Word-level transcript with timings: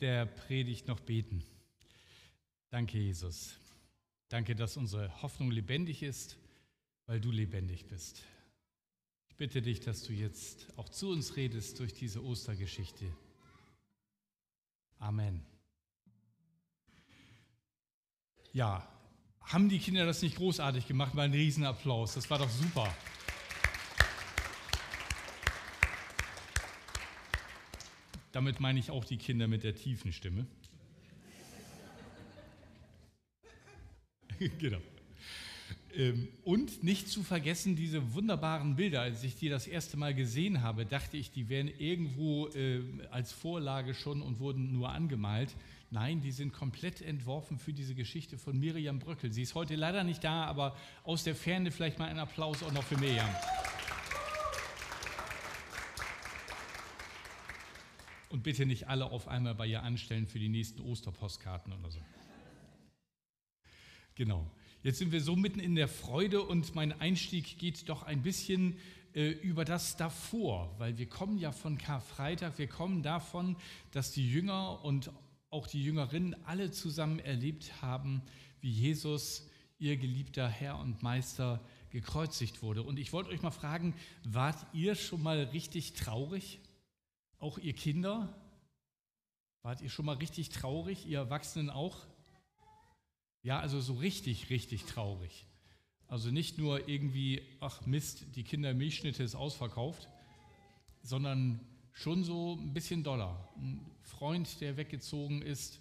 der 0.00 0.26
Predigt 0.26 0.88
noch 0.88 1.00
beten. 1.00 1.44
Danke, 2.70 2.98
Jesus. 2.98 3.56
Danke, 4.28 4.54
dass 4.54 4.76
unsere 4.76 5.22
Hoffnung 5.22 5.50
lebendig 5.50 6.02
ist, 6.02 6.36
weil 7.06 7.20
du 7.20 7.30
lebendig 7.30 7.86
bist. 7.86 8.22
Ich 9.28 9.36
bitte 9.36 9.62
dich, 9.62 9.80
dass 9.80 10.02
du 10.02 10.12
jetzt 10.12 10.66
auch 10.76 10.88
zu 10.88 11.10
uns 11.10 11.36
redest 11.36 11.78
durch 11.80 11.94
diese 11.94 12.22
Ostergeschichte. 12.22 13.06
Amen. 14.98 15.44
Ja, 18.52 18.86
haben 19.40 19.68
die 19.68 19.78
Kinder 19.78 20.04
das 20.04 20.20
nicht 20.20 20.36
großartig 20.36 20.86
gemacht? 20.86 21.14
Mal 21.14 21.22
einen 21.22 21.34
Riesenapplaus. 21.34 22.14
Das 22.14 22.28
war 22.28 22.38
doch 22.38 22.50
super. 22.50 22.94
Damit 28.38 28.60
meine 28.60 28.78
ich 28.78 28.92
auch 28.92 29.04
die 29.04 29.16
Kinder 29.16 29.48
mit 29.48 29.64
der 29.64 29.74
tiefen 29.74 30.12
Stimme. 30.12 30.46
genau. 34.60 34.78
Ähm, 35.92 36.28
und 36.44 36.84
nicht 36.84 37.08
zu 37.08 37.24
vergessen 37.24 37.74
diese 37.74 38.14
wunderbaren 38.14 38.76
Bilder. 38.76 39.00
Als 39.00 39.24
ich 39.24 39.34
die 39.34 39.48
das 39.48 39.66
erste 39.66 39.96
Mal 39.96 40.14
gesehen 40.14 40.62
habe, 40.62 40.86
dachte 40.86 41.16
ich, 41.16 41.32
die 41.32 41.48
wären 41.48 41.66
irgendwo 41.66 42.46
äh, 42.50 42.80
als 43.10 43.32
Vorlage 43.32 43.92
schon 43.92 44.22
und 44.22 44.38
wurden 44.38 44.72
nur 44.72 44.90
angemalt. 44.90 45.56
Nein, 45.90 46.20
die 46.20 46.30
sind 46.30 46.52
komplett 46.52 47.02
entworfen 47.02 47.58
für 47.58 47.72
diese 47.72 47.96
Geschichte 47.96 48.38
von 48.38 48.56
Miriam 48.56 49.00
Bröckel. 49.00 49.32
Sie 49.32 49.42
ist 49.42 49.56
heute 49.56 49.74
leider 49.74 50.04
nicht 50.04 50.22
da, 50.22 50.44
aber 50.44 50.76
aus 51.02 51.24
der 51.24 51.34
Ferne 51.34 51.72
vielleicht 51.72 51.98
mal 51.98 52.08
ein 52.08 52.20
Applaus 52.20 52.62
auch 52.62 52.72
noch 52.72 52.84
für 52.84 52.98
Miriam. 52.98 53.34
Und 58.30 58.42
bitte 58.42 58.66
nicht 58.66 58.88
alle 58.88 59.06
auf 59.06 59.26
einmal 59.28 59.54
bei 59.54 59.66
ihr 59.66 59.82
anstellen 59.82 60.26
für 60.26 60.38
die 60.38 60.48
nächsten 60.48 60.80
Osterpostkarten 60.82 61.72
oder 61.72 61.90
so. 61.90 62.00
Genau. 64.14 64.50
Jetzt 64.82 64.98
sind 64.98 65.12
wir 65.12 65.20
so 65.20 65.34
mitten 65.34 65.60
in 65.60 65.74
der 65.74 65.88
Freude 65.88 66.42
und 66.42 66.74
mein 66.74 66.98
Einstieg 67.00 67.58
geht 67.58 67.88
doch 67.88 68.02
ein 68.02 68.22
bisschen 68.22 68.76
äh, 69.14 69.30
über 69.30 69.64
das 69.64 69.96
davor, 69.96 70.74
weil 70.78 70.98
wir 70.98 71.08
kommen 71.08 71.38
ja 71.38 71.52
von 71.52 71.78
Karfreitag, 71.78 72.58
wir 72.58 72.68
kommen 72.68 73.02
davon, 73.02 73.56
dass 73.90 74.12
die 74.12 74.30
Jünger 74.30 74.84
und 74.84 75.10
auch 75.50 75.66
die 75.66 75.82
Jüngerinnen 75.82 76.36
alle 76.44 76.70
zusammen 76.70 77.18
erlebt 77.18 77.82
haben, 77.82 78.22
wie 78.60 78.70
Jesus, 78.70 79.48
ihr 79.78 79.96
geliebter 79.96 80.48
Herr 80.48 80.78
und 80.78 81.02
Meister, 81.02 81.60
gekreuzigt 81.90 82.62
wurde. 82.62 82.82
Und 82.82 82.98
ich 82.98 83.12
wollte 83.12 83.30
euch 83.30 83.42
mal 83.42 83.50
fragen, 83.50 83.94
wart 84.24 84.66
ihr 84.72 84.94
schon 84.94 85.22
mal 85.22 85.44
richtig 85.44 85.94
traurig? 85.94 86.60
Auch 87.38 87.58
ihr 87.58 87.72
Kinder? 87.72 88.34
Wart 89.62 89.80
ihr 89.80 89.90
schon 89.90 90.06
mal 90.06 90.16
richtig 90.16 90.50
traurig? 90.50 91.06
Ihr 91.06 91.18
Erwachsenen 91.18 91.70
auch? 91.70 92.06
Ja, 93.42 93.60
also 93.60 93.80
so 93.80 93.94
richtig, 93.94 94.50
richtig 94.50 94.84
traurig. 94.84 95.46
Also 96.08 96.30
nicht 96.30 96.58
nur 96.58 96.88
irgendwie, 96.88 97.42
ach 97.60 97.86
Mist, 97.86 98.34
die 98.34 98.42
Kindermilchschnitte 98.42 99.22
ist 99.22 99.34
ausverkauft, 99.34 100.08
sondern 101.02 101.60
schon 101.92 102.24
so 102.24 102.54
ein 102.54 102.72
bisschen 102.72 103.04
doller. 103.04 103.48
Ein 103.56 103.84
Freund, 104.02 104.60
der 104.60 104.76
weggezogen 104.76 105.42
ist 105.42 105.80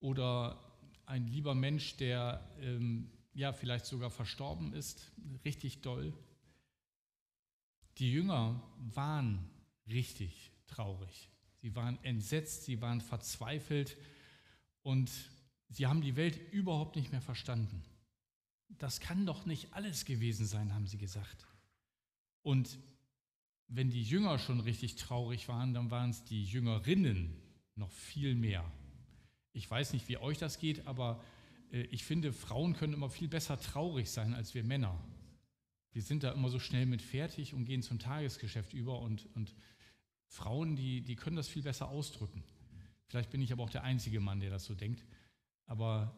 oder 0.00 0.58
ein 1.06 1.26
lieber 1.28 1.54
Mensch, 1.54 1.96
der 1.96 2.46
ähm, 2.60 3.10
ja 3.32 3.52
vielleicht 3.52 3.86
sogar 3.86 4.10
verstorben 4.10 4.72
ist, 4.72 5.12
richtig 5.44 5.82
doll. 5.82 6.12
Die 7.98 8.10
Jünger 8.10 8.60
waren 8.78 9.48
richtig 9.86 10.53
traurig. 10.74 11.30
Sie 11.60 11.74
waren 11.74 12.02
entsetzt, 12.02 12.64
sie 12.64 12.80
waren 12.80 13.00
verzweifelt 13.00 13.96
und 14.82 15.10
sie 15.68 15.86
haben 15.86 16.02
die 16.02 16.16
Welt 16.16 16.38
überhaupt 16.52 16.96
nicht 16.96 17.12
mehr 17.12 17.22
verstanden. 17.22 17.82
Das 18.68 19.00
kann 19.00 19.24
doch 19.24 19.46
nicht 19.46 19.72
alles 19.72 20.04
gewesen 20.04 20.46
sein, 20.46 20.74
haben 20.74 20.86
sie 20.86 20.98
gesagt. 20.98 21.46
Und 22.42 22.78
wenn 23.68 23.90
die 23.90 24.02
Jünger 24.02 24.38
schon 24.38 24.60
richtig 24.60 24.96
traurig 24.96 25.48
waren, 25.48 25.74
dann 25.74 25.90
waren 25.90 26.10
es 26.10 26.24
die 26.24 26.44
Jüngerinnen 26.44 27.34
noch 27.76 27.90
viel 27.90 28.34
mehr. 28.34 28.64
Ich 29.52 29.70
weiß 29.70 29.92
nicht, 29.92 30.08
wie 30.08 30.18
euch 30.18 30.38
das 30.38 30.58
geht, 30.58 30.86
aber 30.86 31.22
äh, 31.72 31.82
ich 31.82 32.04
finde, 32.04 32.32
Frauen 32.32 32.74
können 32.74 32.92
immer 32.92 33.08
viel 33.08 33.28
besser 33.28 33.58
traurig 33.58 34.10
sein 34.10 34.34
als 34.34 34.54
wir 34.54 34.64
Männer. 34.64 34.98
Wir 35.92 36.02
sind 36.02 36.24
da 36.24 36.32
immer 36.32 36.48
so 36.48 36.58
schnell 36.58 36.86
mit 36.86 37.02
fertig 37.02 37.54
und 37.54 37.64
gehen 37.64 37.82
zum 37.82 37.98
Tagesgeschäft 37.98 38.74
über 38.74 39.00
und, 39.00 39.28
und 39.34 39.54
Frauen, 40.34 40.74
die, 40.74 41.00
die 41.00 41.14
können 41.14 41.36
das 41.36 41.48
viel 41.48 41.62
besser 41.62 41.88
ausdrücken. 41.88 42.42
Vielleicht 43.06 43.30
bin 43.30 43.40
ich 43.40 43.52
aber 43.52 43.62
auch 43.62 43.70
der 43.70 43.84
einzige 43.84 44.18
Mann, 44.18 44.40
der 44.40 44.50
das 44.50 44.64
so 44.64 44.74
denkt. 44.74 45.04
Aber 45.66 46.12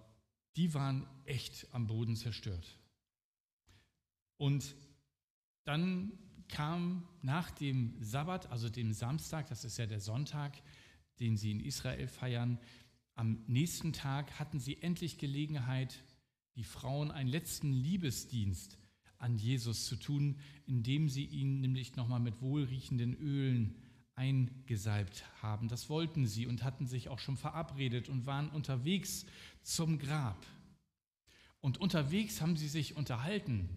die 0.56 0.72
waren 0.72 1.06
echt 1.26 1.66
am 1.72 1.86
Boden 1.86 2.16
zerstört. 2.16 2.78
Und 4.38 4.74
dann 5.64 6.12
kam 6.48 7.06
nach 7.20 7.50
dem 7.50 7.94
Sabbat, 8.00 8.50
also 8.50 8.70
dem 8.70 8.94
Samstag, 8.94 9.48
das 9.48 9.64
ist 9.64 9.76
ja 9.76 9.86
der 9.86 10.00
Sonntag, 10.00 10.62
den 11.20 11.36
sie 11.36 11.50
in 11.50 11.60
Israel 11.60 12.08
feiern, 12.08 12.58
am 13.14 13.44
nächsten 13.46 13.92
Tag 13.92 14.38
hatten 14.38 14.60
sie 14.60 14.80
endlich 14.82 15.18
Gelegenheit, 15.18 16.02
die 16.54 16.64
Frauen 16.64 17.10
einen 17.10 17.28
letzten 17.28 17.72
Liebesdienst 17.72 18.78
an 19.18 19.36
Jesus 19.36 19.86
zu 19.86 19.96
tun, 19.96 20.38
indem 20.66 21.08
sie 21.08 21.24
ihn 21.24 21.60
nämlich 21.60 21.96
nochmal 21.96 22.20
mit 22.20 22.40
wohlriechenden 22.40 23.14
Ölen 23.14 23.76
eingesalbt 24.16 25.24
haben. 25.42 25.68
Das 25.68 25.88
wollten 25.88 26.26
sie 26.26 26.46
und 26.46 26.64
hatten 26.64 26.86
sich 26.86 27.08
auch 27.08 27.18
schon 27.18 27.36
verabredet 27.36 28.08
und 28.08 28.26
waren 28.26 28.48
unterwegs 28.48 29.26
zum 29.62 29.98
Grab. 29.98 30.44
Und 31.60 31.78
unterwegs 31.78 32.40
haben 32.40 32.56
sie 32.56 32.68
sich 32.68 32.96
unterhalten. 32.96 33.68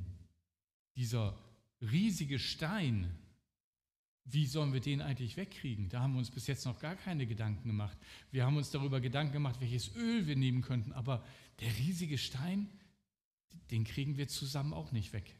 Dieser 0.95 1.37
riesige 1.81 2.39
Stein, 2.39 3.13
wie 4.25 4.45
sollen 4.45 4.73
wir 4.73 4.79
den 4.79 5.01
eigentlich 5.01 5.37
wegkriegen? 5.37 5.89
Da 5.89 6.01
haben 6.01 6.13
wir 6.13 6.19
uns 6.19 6.31
bis 6.31 6.47
jetzt 6.47 6.65
noch 6.65 6.79
gar 6.79 6.95
keine 6.95 7.25
Gedanken 7.25 7.67
gemacht. 7.67 7.97
Wir 8.31 8.45
haben 8.45 8.57
uns 8.57 8.69
darüber 8.69 9.01
Gedanken 9.01 9.33
gemacht, 9.33 9.59
welches 9.59 9.95
Öl 9.95 10.27
wir 10.27 10.35
nehmen 10.35 10.61
könnten, 10.61 10.93
aber 10.93 11.23
der 11.59 11.75
riesige 11.77 12.17
Stein, 12.17 12.69
den 13.71 13.83
kriegen 13.83 14.17
wir 14.17 14.27
zusammen 14.27 14.73
auch 14.73 14.91
nicht 14.91 15.13
weg. 15.13 15.35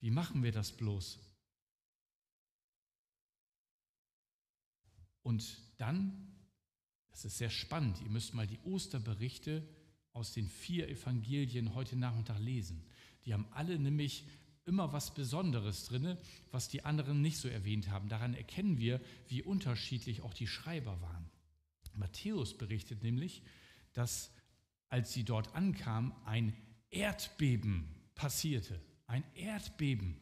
Wie 0.00 0.10
machen 0.10 0.42
wir 0.42 0.52
das 0.52 0.72
bloß? 0.72 1.18
Und 5.24 5.58
dann, 5.78 6.28
das 7.10 7.24
ist 7.24 7.38
sehr 7.38 7.50
spannend, 7.50 8.00
ihr 8.00 8.10
müsst 8.10 8.34
mal 8.34 8.46
die 8.46 8.60
Osterberichte 8.60 9.66
aus 10.12 10.32
den 10.32 10.46
vier 10.46 10.88
Evangelien 10.88 11.74
heute 11.74 11.96
Nachmittag 11.96 12.38
lesen. 12.38 12.84
Die 13.24 13.34
haben 13.34 13.46
alle 13.50 13.76
nämlich 13.80 14.28
immer 14.64 14.92
was 14.92 15.12
Besonderes 15.12 15.86
drin, 15.86 16.16
was 16.52 16.68
die 16.68 16.84
anderen 16.84 17.20
nicht 17.20 17.38
so 17.38 17.48
erwähnt 17.48 17.90
haben. 17.90 18.08
Daran 18.08 18.34
erkennen 18.34 18.78
wir, 18.78 19.00
wie 19.26 19.42
unterschiedlich 19.42 20.22
auch 20.22 20.34
die 20.34 20.46
Schreiber 20.46 21.00
waren. 21.00 21.28
Matthäus 21.94 22.56
berichtet 22.56 23.02
nämlich, 23.02 23.42
dass 23.92 24.30
als 24.94 25.12
sie 25.12 25.24
dort 25.24 25.54
ankamen, 25.56 26.12
ein 26.24 26.54
Erdbeben 26.90 27.88
passierte. 28.14 28.80
Ein 29.06 29.24
Erdbeben. 29.34 30.20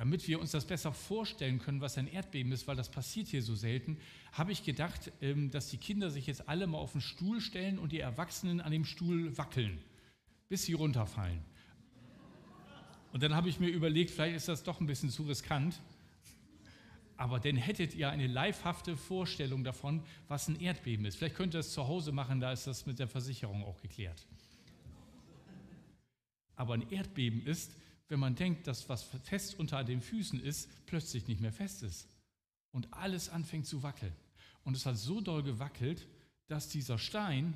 Damit 0.00 0.26
wir 0.26 0.40
uns 0.40 0.52
das 0.52 0.64
besser 0.64 0.94
vorstellen 0.94 1.58
können, 1.58 1.82
was 1.82 1.98
ein 1.98 2.06
Erdbeben 2.06 2.52
ist, 2.52 2.66
weil 2.66 2.74
das 2.74 2.90
passiert 2.90 3.28
hier 3.28 3.42
so 3.42 3.54
selten, 3.54 3.98
habe 4.32 4.50
ich 4.50 4.64
gedacht, 4.64 5.12
ähm, 5.20 5.50
dass 5.50 5.68
die 5.68 5.76
Kinder 5.76 6.08
sich 6.08 6.26
jetzt 6.26 6.48
alle 6.48 6.66
mal 6.66 6.78
auf 6.78 6.92
den 6.92 7.02
Stuhl 7.02 7.38
stellen 7.42 7.78
und 7.78 7.92
die 7.92 8.00
Erwachsenen 8.00 8.62
an 8.62 8.72
dem 8.72 8.86
Stuhl 8.86 9.36
wackeln, 9.36 9.78
bis 10.48 10.62
sie 10.62 10.72
runterfallen. 10.72 11.40
Und 13.12 13.22
dann 13.22 13.34
habe 13.34 13.50
ich 13.50 13.60
mir 13.60 13.68
überlegt, 13.68 14.10
vielleicht 14.10 14.36
ist 14.36 14.48
das 14.48 14.62
doch 14.62 14.80
ein 14.80 14.86
bisschen 14.86 15.10
zu 15.10 15.24
riskant. 15.24 15.78
Aber 17.18 17.38
dann 17.38 17.56
hättet 17.56 17.94
ihr 17.94 18.08
eine 18.08 18.26
livehafte 18.26 18.96
Vorstellung 18.96 19.64
davon, 19.64 20.02
was 20.28 20.48
ein 20.48 20.58
Erdbeben 20.58 21.04
ist. 21.04 21.16
Vielleicht 21.16 21.36
könnt 21.36 21.52
ihr 21.52 21.60
es 21.60 21.74
zu 21.74 21.86
Hause 21.86 22.10
machen, 22.12 22.40
da 22.40 22.52
ist 22.52 22.66
das 22.66 22.86
mit 22.86 22.98
der 22.98 23.08
Versicherung 23.08 23.64
auch 23.64 23.82
geklärt. 23.82 24.26
Aber 26.56 26.72
ein 26.72 26.90
Erdbeben 26.90 27.44
ist, 27.44 27.76
wenn 28.10 28.20
man 28.20 28.34
denkt, 28.34 28.66
dass 28.66 28.88
was 28.88 29.04
fest 29.04 29.58
unter 29.58 29.82
den 29.84 30.02
Füßen 30.02 30.40
ist, 30.40 30.68
plötzlich 30.86 31.28
nicht 31.28 31.40
mehr 31.40 31.52
fest 31.52 31.84
ist. 31.84 32.08
Und 32.72 32.92
alles 32.92 33.28
anfängt 33.28 33.66
zu 33.66 33.82
wackeln. 33.82 34.12
Und 34.64 34.76
es 34.76 34.84
hat 34.84 34.98
so 34.98 35.20
doll 35.20 35.42
gewackelt, 35.44 36.06
dass 36.48 36.68
dieser 36.68 36.98
Stein 36.98 37.54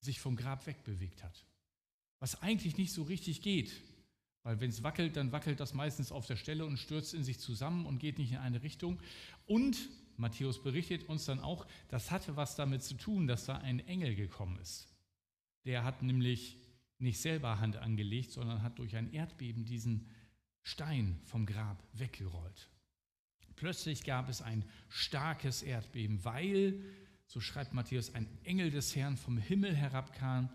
sich 0.00 0.18
vom 0.18 0.34
Grab 0.34 0.66
wegbewegt 0.66 1.22
hat. 1.22 1.44
Was 2.20 2.40
eigentlich 2.42 2.78
nicht 2.78 2.92
so 2.92 3.02
richtig 3.02 3.42
geht. 3.42 3.72
Weil 4.42 4.60
wenn 4.60 4.70
es 4.70 4.82
wackelt, 4.82 5.16
dann 5.16 5.30
wackelt 5.30 5.60
das 5.60 5.74
meistens 5.74 6.10
auf 6.10 6.26
der 6.26 6.36
Stelle 6.36 6.64
und 6.64 6.78
stürzt 6.78 7.12
in 7.12 7.22
sich 7.22 7.38
zusammen 7.38 7.84
und 7.84 7.98
geht 7.98 8.18
nicht 8.18 8.32
in 8.32 8.38
eine 8.38 8.62
Richtung. 8.62 8.98
Und 9.46 9.76
Matthäus 10.16 10.62
berichtet 10.62 11.06
uns 11.06 11.26
dann 11.26 11.40
auch, 11.40 11.66
das 11.88 12.10
hatte 12.10 12.36
was 12.36 12.56
damit 12.56 12.82
zu 12.82 12.94
tun, 12.94 13.26
dass 13.26 13.44
da 13.44 13.58
ein 13.58 13.80
Engel 13.80 14.14
gekommen 14.14 14.58
ist. 14.58 14.88
Der 15.66 15.84
hat 15.84 16.02
nämlich 16.02 16.56
nicht 17.00 17.20
selber 17.20 17.60
Hand 17.60 17.76
angelegt, 17.76 18.32
sondern 18.32 18.62
hat 18.62 18.78
durch 18.78 18.96
ein 18.96 19.12
Erdbeben 19.12 19.64
diesen 19.64 20.08
Stein 20.62 21.18
vom 21.24 21.46
Grab 21.46 21.82
weggerollt. 21.92 22.70
plötzlich 23.56 24.04
gab 24.04 24.28
es 24.28 24.40
ein 24.40 24.64
starkes 24.88 25.62
Erdbeben, 25.62 26.24
weil, 26.24 26.82
so 27.26 27.40
schreibt 27.40 27.74
Matthäus, 27.74 28.14
ein 28.14 28.26
Engel 28.44 28.70
des 28.70 28.96
Herrn 28.96 29.16
vom 29.16 29.36
Himmel 29.38 29.74
herabkam, 29.74 30.48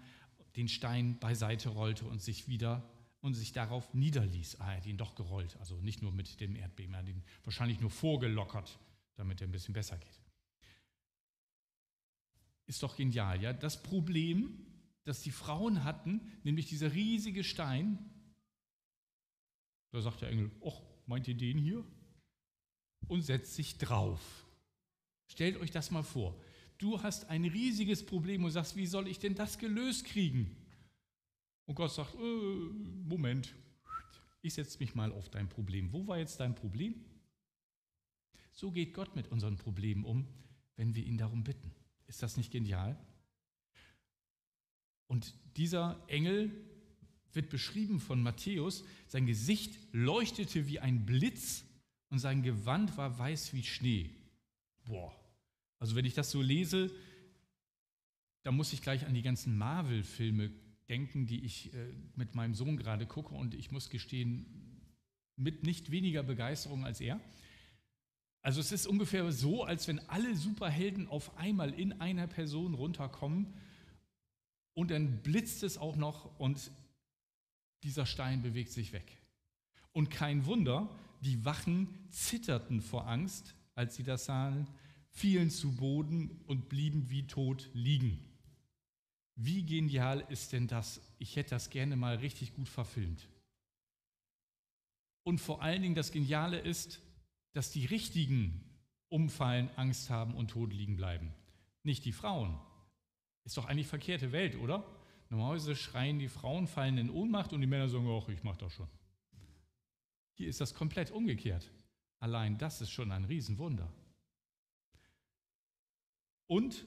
den 0.56 0.68
Stein 0.68 1.20
beiseite 1.20 1.70
rollte 1.70 2.06
und 2.06 2.22
sich 2.22 2.48
wieder 2.48 2.90
und 3.22 3.34
sich 3.34 3.52
darauf 3.52 3.94
niederließ. 3.94 4.60
Ah, 4.60 4.72
er 4.72 4.78
hat 4.78 4.86
ihn 4.86 4.98
doch 4.98 5.16
gerollt, 5.16 5.58
also 5.58 5.76
nicht 5.82 6.02
nur 6.02 6.12
mit 6.12 6.40
dem 6.40 6.56
Erdbeben, 6.56 6.94
er 6.94 7.00
hat 7.00 7.10
ihn 7.10 7.24
wahrscheinlich 7.44 7.80
nur 7.80 7.90
vorgelockert, 7.90 8.80
damit 9.16 9.42
er 9.42 9.48
ein 9.48 9.52
bisschen 9.52 9.74
besser 9.74 9.98
geht. 9.98 10.20
Ist 12.68 12.82
doch 12.82 12.96
genial, 12.96 13.42
ja? 13.42 13.54
Das 13.54 13.82
Problem, 13.82 14.66
das 15.06 15.22
die 15.22 15.31
Frauen 15.31 15.84
hatten, 15.84 16.19
nämlich 16.44 16.68
dieser 16.68 16.94
riesige 16.94 17.44
Stein, 17.44 17.98
da 19.92 20.02
sagt 20.02 20.22
der 20.22 20.30
Engel, 20.30 20.52
ach, 20.66 20.81
meint 21.06 21.28
ihr 21.28 21.38
den 21.38 21.57
hier? 21.57 21.86
Und 23.07 23.22
setzt 23.22 23.54
sich 23.54 23.78
drauf. 23.78 24.46
Stellt 25.28 25.57
euch 25.57 25.72
das 25.72 25.92
mal 25.92 26.04
vor. 26.04 26.40
Du 26.78 27.02
hast 27.02 27.30
ein 27.30 27.46
riesiges 27.46 28.06
Problem 28.06 28.44
und 28.44 28.52
sagst, 28.52 28.75
wie 28.75 28.88
soll 28.88 29.07
ich 29.07 29.19
denn 29.19 29.36
das 29.36 29.57
gelöst 29.57 30.06
kriegen? 30.06 30.56
Und 31.66 31.75
Gott 31.75 31.92
sagt, 31.92 32.16
äh, 32.16 32.18
Moment, 33.08 33.56
ich 34.42 34.54
setze 34.54 34.80
mich 34.80 34.96
mal 34.96 35.12
auf 35.12 35.30
dein 35.30 35.48
Problem. 35.48 35.94
Wo 35.94 36.06
war 36.08 36.18
jetzt 36.18 36.40
dein 36.40 36.56
Problem? 36.56 36.96
So 38.51 38.72
geht 38.72 38.94
Gott 38.94 39.16
mit 39.16 39.31
unseren 39.31 39.58
Problemen 39.58 40.04
um, 40.04 40.28
wenn 40.75 40.96
wir 40.96 41.04
ihn 41.04 41.18
darum 41.18 41.44
bitten. 41.44 41.72
Ist 42.08 42.22
das 42.22 42.38
nicht 42.38 42.51
genial? 42.51 42.98
Und 45.07 45.34
dieser 45.57 46.04
Engel 46.07 46.52
wird 47.34 47.50
beschrieben 47.50 48.00
von 48.00 48.22
Matthäus, 48.24 48.84
sein 49.07 49.25
Gesicht 49.25 49.78
leuchtete 49.92 50.68
wie 50.68 50.80
ein 50.80 51.06
Blitz 51.06 51.66
und 52.10 52.19
sein 52.19 52.44
Gewand 52.44 52.98
war 52.98 53.18
weiß 53.19 53.54
wie 53.54 53.63
Schnee. 53.63 54.10
Boah, 54.86 55.13
also 55.80 55.96
wenn 55.96 56.06
ich 56.06 56.13
das 56.13 56.31
so 56.31 56.42
lese, 56.42 56.92
da 58.44 58.52
muss 58.52 58.74
ich 58.74 58.81
gleich 58.81 59.06
an 59.06 59.13
die 59.13 59.22
ganzen 59.22 59.57
Marvel-Filme 59.57 60.52
denken, 60.88 61.25
die 61.25 61.44
ich 61.44 61.74
äh, 61.74 61.94
mit 62.16 62.36
meinem 62.36 62.54
Sohn 62.54 62.78
gerade 62.78 63.06
gucke 63.06 63.34
und 63.34 63.56
ich 63.56 63.72
muss 63.72 63.90
gestehen, 63.90 64.46
mit 65.36 65.63
nicht 65.63 65.92
weniger 65.92 66.24
Begeisterung 66.24 66.86
als 66.86 67.01
er. 67.01 67.19
Also 68.42 68.62
es 68.62 68.72
ist 68.72 68.86
ungefähr 68.86 69.31
so, 69.31 69.63
als 69.63 69.88
wenn 69.88 70.00
alle 70.08 70.36
Superhelden 70.36 71.08
auf 71.08 71.36
einmal 71.38 71.74
in 71.74 72.00
einer 72.00 72.28
Person 72.28 72.75
runterkommen 72.75 73.54
und 74.75 74.92
dann 74.92 75.24
blitzt 75.24 75.63
es 75.63 75.80
auch 75.80 75.95
noch 75.95 76.38
und 76.39 76.69
dieser 77.83 78.06
Stein 78.06 78.44
bewegt 78.44 78.72
sich 78.72 78.94
weg. 78.94 79.18
Und 79.92 80.12
kein 80.12 80.45
Wunder, 80.45 80.89
die 81.22 81.44
Wachen 81.45 81.88
zitterten 82.10 82.81
vor 82.81 83.07
Angst, 83.07 83.56
als 83.74 83.95
sie 83.95 84.04
das 84.04 84.25
sahen, 84.25 84.68
fielen 85.10 85.50
zu 85.50 85.75
Boden 85.75 86.30
und 86.45 86.69
blieben 86.69 87.10
wie 87.10 87.25
tot 87.25 87.69
liegen. 87.74 88.19
Wie 89.36 89.63
genial 89.63 90.25
ist 90.30 90.54
denn 90.54 90.68
das? 90.68 91.01
Ich 91.19 91.36
hätte 91.36 91.51
das 91.51 91.69
gerne 91.69 91.95
mal 91.95 92.18
richtig 92.18 92.54
gut 92.54 92.69
verfilmt. 92.69 93.27
Und 95.24 95.39
vor 95.39 95.62
allen 95.62 95.81
Dingen 95.81 95.95
das 95.95 96.12
Geniale 96.12 96.60
ist, 96.60 97.01
dass 97.54 97.72
die 97.72 97.86
Richtigen 97.86 98.62
umfallen, 99.10 99.69
Angst 99.75 100.10
haben 100.10 100.36
und 100.36 100.50
tot 100.50 100.74
liegen 100.74 100.98
bleiben. 100.98 101.33
Nicht 101.83 102.06
die 102.06 102.12
Frauen. 102.12 102.60
Ist 103.46 103.58
doch 103.58 103.66
eigentlich 103.66 103.88
verkehrte 103.88 104.32
Welt, 104.32 104.56
oder? 104.58 104.84
Normalerweise 105.30 105.76
schreien 105.76 106.20
die 106.20 106.28
Frauen, 106.28 106.68
fallen 106.68 106.98
in 106.98 107.10
Ohnmacht 107.10 107.54
und 107.54 107.62
die 107.62 107.68
Männer 107.68 107.88
sagen, 107.88 108.08
ach, 108.10 108.28
ich 108.30 108.44
mach 108.44 108.58
das 108.58 108.74
schon. 108.74 108.88
Hier 110.34 110.50
ist 110.50 110.60
das 110.62 110.74
komplett 110.74 111.12
umgekehrt. 111.12 111.72
Allein 112.20 112.58
das 112.58 112.82
ist 112.82 112.92
schon 112.92 113.12
ein 113.12 113.26
Riesenwunder. 113.26 113.92
Und 116.48 116.86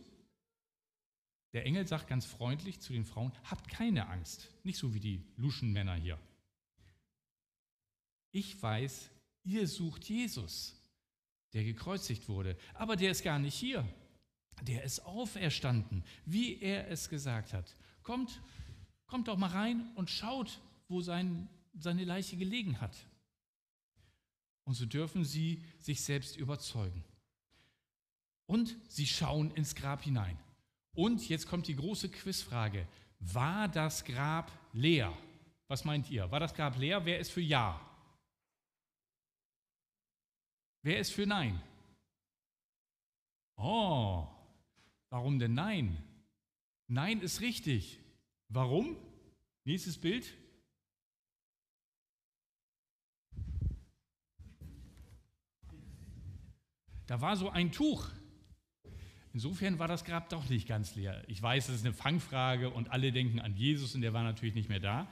der 1.52 1.64
Engel 1.64 1.86
sagt 1.86 2.08
ganz 2.08 2.26
freundlich 2.26 2.80
zu 2.80 2.92
den 2.92 3.04
Frauen, 3.04 3.32
habt 3.44 3.68
keine 3.68 4.08
Angst, 4.08 4.48
nicht 4.64 4.78
so 4.78 4.94
wie 4.94 5.00
die 5.00 5.24
Luschenmänner 5.36 5.94
hier. 5.94 6.18
Ich 8.30 8.60
weiß, 8.60 9.10
ihr 9.44 9.66
sucht 9.66 10.04
Jesus, 10.04 10.76
der 11.54 11.64
gekreuzigt 11.64 12.28
wurde, 12.28 12.56
aber 12.74 12.96
der 12.96 13.12
ist 13.12 13.22
gar 13.22 13.38
nicht 13.38 13.54
hier. 13.54 13.88
Der 14.62 14.82
ist 14.82 15.00
auferstanden, 15.00 16.04
wie 16.24 16.60
er 16.60 16.88
es 16.90 17.08
gesagt 17.08 17.52
hat. 17.52 17.74
Kommt, 18.02 18.40
kommt 19.06 19.28
doch 19.28 19.36
mal 19.36 19.50
rein 19.50 19.90
und 19.94 20.10
schaut, 20.10 20.60
wo 20.88 21.00
sein, 21.00 21.48
seine 21.74 22.04
Leiche 22.04 22.36
gelegen 22.36 22.80
hat. 22.80 22.96
Und 24.64 24.74
so 24.74 24.86
dürfen 24.86 25.24
sie 25.24 25.62
sich 25.78 26.02
selbst 26.02 26.36
überzeugen. 26.36 27.04
Und 28.46 28.76
sie 28.88 29.06
schauen 29.06 29.50
ins 29.52 29.74
Grab 29.74 30.02
hinein. 30.02 30.38
Und 30.94 31.28
jetzt 31.28 31.46
kommt 31.46 31.68
die 31.68 31.76
große 31.76 32.10
Quizfrage. 32.10 32.86
War 33.20 33.68
das 33.68 34.04
Grab 34.04 34.50
leer? 34.72 35.16
Was 35.68 35.84
meint 35.84 36.10
ihr? 36.10 36.30
War 36.30 36.40
das 36.40 36.54
Grab 36.54 36.76
leer? 36.78 37.04
Wer 37.04 37.18
ist 37.18 37.30
für 37.30 37.40
Ja? 37.40 37.80
Wer 40.82 40.98
ist 40.98 41.12
für 41.12 41.26
Nein? 41.26 41.60
Oh, 43.56 44.26
warum 45.10 45.38
denn 45.38 45.54
Nein? 45.54 46.02
Nein 46.86 47.20
ist 47.20 47.40
richtig. 47.40 47.98
Warum? 48.48 48.96
Nächstes 49.64 49.98
Bild. 49.98 50.32
Da 57.06 57.20
war 57.20 57.36
so 57.36 57.50
ein 57.50 57.72
Tuch 57.72 58.10
Insofern 59.38 59.78
war 59.78 59.86
das 59.86 60.04
Grab 60.04 60.30
doch 60.30 60.48
nicht 60.48 60.66
ganz 60.66 60.96
leer. 60.96 61.22
Ich 61.28 61.40
weiß, 61.40 61.68
es 61.68 61.76
ist 61.76 61.84
eine 61.84 61.94
Fangfrage 61.94 62.70
und 62.70 62.90
alle 62.90 63.12
denken 63.12 63.38
an 63.38 63.54
Jesus 63.54 63.94
und 63.94 64.00
der 64.00 64.12
war 64.12 64.24
natürlich 64.24 64.56
nicht 64.56 64.68
mehr 64.68 64.80
da. 64.80 65.08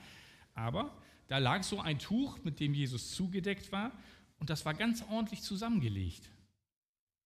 Aber 0.53 0.93
da 1.29 1.37
lag 1.37 1.63
so 1.63 1.79
ein 1.79 1.97
Tuch, 1.97 2.37
mit 2.43 2.59
dem 2.59 2.73
Jesus 2.73 3.11
zugedeckt 3.11 3.71
war 3.71 3.91
und 4.39 4.49
das 4.49 4.65
war 4.65 4.73
ganz 4.73 5.01
ordentlich 5.03 5.43
zusammengelegt. 5.43 6.29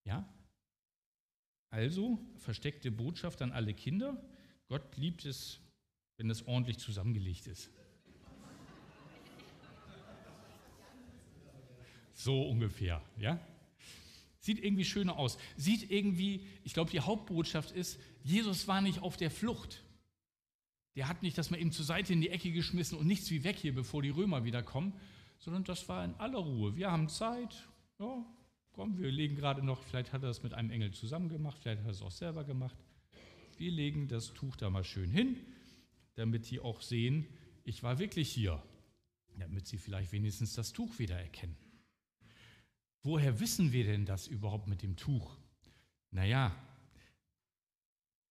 Ja? 0.03 0.25
Also 1.71 2.19
versteckte 2.35 2.91
Botschaft 2.91 3.41
an 3.41 3.53
alle 3.53 3.73
Kinder. 3.73 4.21
Gott 4.67 4.97
liebt 4.97 5.25
es, 5.25 5.59
wenn 6.17 6.29
es 6.29 6.45
ordentlich 6.45 6.77
zusammengelegt 6.77 7.47
ist. 7.47 7.69
So 12.13 12.43
ungefähr, 12.43 13.01
ja? 13.17 13.39
Sieht 14.37 14.63
irgendwie 14.63 14.85
schöner 14.85 15.17
aus. 15.17 15.37
Sieht 15.55 15.89
irgendwie, 15.89 16.45
ich 16.63 16.73
glaube, 16.73 16.91
die 16.91 16.99
Hauptbotschaft 16.99 17.71
ist, 17.71 17.99
Jesus 18.23 18.67
war 18.67 18.81
nicht 18.81 19.01
auf 19.01 19.15
der 19.15 19.31
Flucht. 19.31 19.83
Der 20.95 21.07
hat 21.07 21.23
nicht 21.23 21.37
das 21.37 21.51
mal 21.51 21.59
eben 21.59 21.71
zur 21.71 21.85
Seite 21.85 22.11
in 22.11 22.21
die 22.21 22.29
Ecke 22.29 22.51
geschmissen 22.51 22.97
und 22.97 23.07
nichts 23.07 23.31
wie 23.31 23.43
weg 23.43 23.57
hier, 23.57 23.73
bevor 23.73 24.01
die 24.01 24.09
Römer 24.09 24.43
wieder 24.43 24.61
kommen, 24.61 24.93
sondern 25.39 25.63
das 25.63 25.87
war 25.87 26.03
in 26.03 26.13
aller 26.15 26.39
Ruhe. 26.39 26.75
Wir 26.75 26.91
haben 26.91 27.07
Zeit, 27.07 27.67
ja, 27.97 28.25
komm, 28.71 28.97
wir 28.97 29.11
legen 29.11 29.35
gerade 29.35 29.63
noch, 29.63 29.83
vielleicht 29.83 30.13
hat 30.13 30.23
er 30.23 30.27
das 30.27 30.43
mit 30.43 30.53
einem 30.53 30.71
Engel 30.71 30.91
zusammen 30.91 31.29
gemacht, 31.29 31.57
vielleicht 31.61 31.79
hat 31.79 31.87
er 31.87 31.91
es 31.91 32.01
auch 32.01 32.11
selber 32.11 32.43
gemacht. 32.43 32.77
Wir 33.57 33.71
legen 33.71 34.07
das 34.07 34.33
Tuch 34.33 34.55
da 34.55 34.69
mal 34.69 34.83
schön 34.83 35.11
hin, 35.11 35.37
damit 36.15 36.49
die 36.49 36.59
auch 36.59 36.81
sehen, 36.81 37.27
ich 37.63 37.83
war 37.83 37.99
wirklich 37.99 38.31
hier, 38.31 38.61
damit 39.37 39.67
sie 39.67 39.77
vielleicht 39.77 40.11
wenigstens 40.11 40.53
das 40.53 40.73
Tuch 40.73 40.97
wiedererkennen. 40.99 41.55
Woher 43.03 43.39
wissen 43.39 43.71
wir 43.71 43.83
denn 43.83 44.05
das 44.05 44.27
überhaupt 44.27 44.67
mit 44.67 44.83
dem 44.83 44.95
Tuch? 44.95 45.37
Naja, 46.11 46.55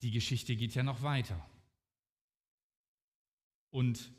die 0.02 0.10
Geschichte 0.10 0.56
geht 0.56 0.74
ja 0.74 0.82
noch 0.82 1.02
weiter. 1.02 1.44
Und 3.70 4.12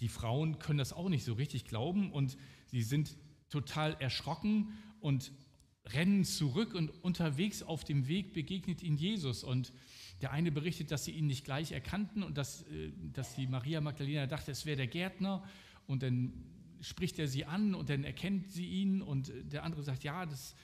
die 0.00 0.08
Frauen 0.08 0.58
können 0.58 0.78
das 0.78 0.92
auch 0.92 1.08
nicht 1.08 1.24
so 1.24 1.34
richtig 1.34 1.64
glauben 1.64 2.12
und 2.12 2.36
sie 2.66 2.82
sind 2.82 3.16
total 3.48 3.94
erschrocken 4.00 4.72
und 5.00 5.32
rennen 5.86 6.24
zurück 6.24 6.74
und 6.74 6.90
unterwegs 7.02 7.62
auf 7.62 7.84
dem 7.84 8.06
Weg 8.08 8.32
begegnet 8.32 8.82
ihnen 8.82 8.96
Jesus. 8.96 9.44
Und 9.44 9.72
der 10.20 10.32
eine 10.32 10.52
berichtet, 10.52 10.90
dass 10.90 11.04
sie 11.04 11.12
ihn 11.12 11.26
nicht 11.26 11.44
gleich 11.44 11.72
erkannten 11.72 12.22
und 12.22 12.36
dass, 12.36 12.62
äh, 12.62 12.92
dass 13.12 13.34
die 13.34 13.46
Maria 13.46 13.80
Magdalena 13.80 14.26
dachte, 14.26 14.52
es 14.52 14.66
wäre 14.66 14.76
der 14.76 14.86
Gärtner. 14.86 15.42
Und 15.86 16.02
dann 16.02 16.32
spricht 16.80 17.18
er 17.18 17.28
sie 17.28 17.44
an 17.44 17.74
und 17.74 17.88
dann 17.88 18.04
erkennt 18.04 18.50
sie 18.50 18.66
ihn 18.66 19.02
und 19.02 19.32
der 19.52 19.64
andere 19.64 19.82
sagt, 19.82 20.04
ja, 20.04 20.24
das 20.26 20.54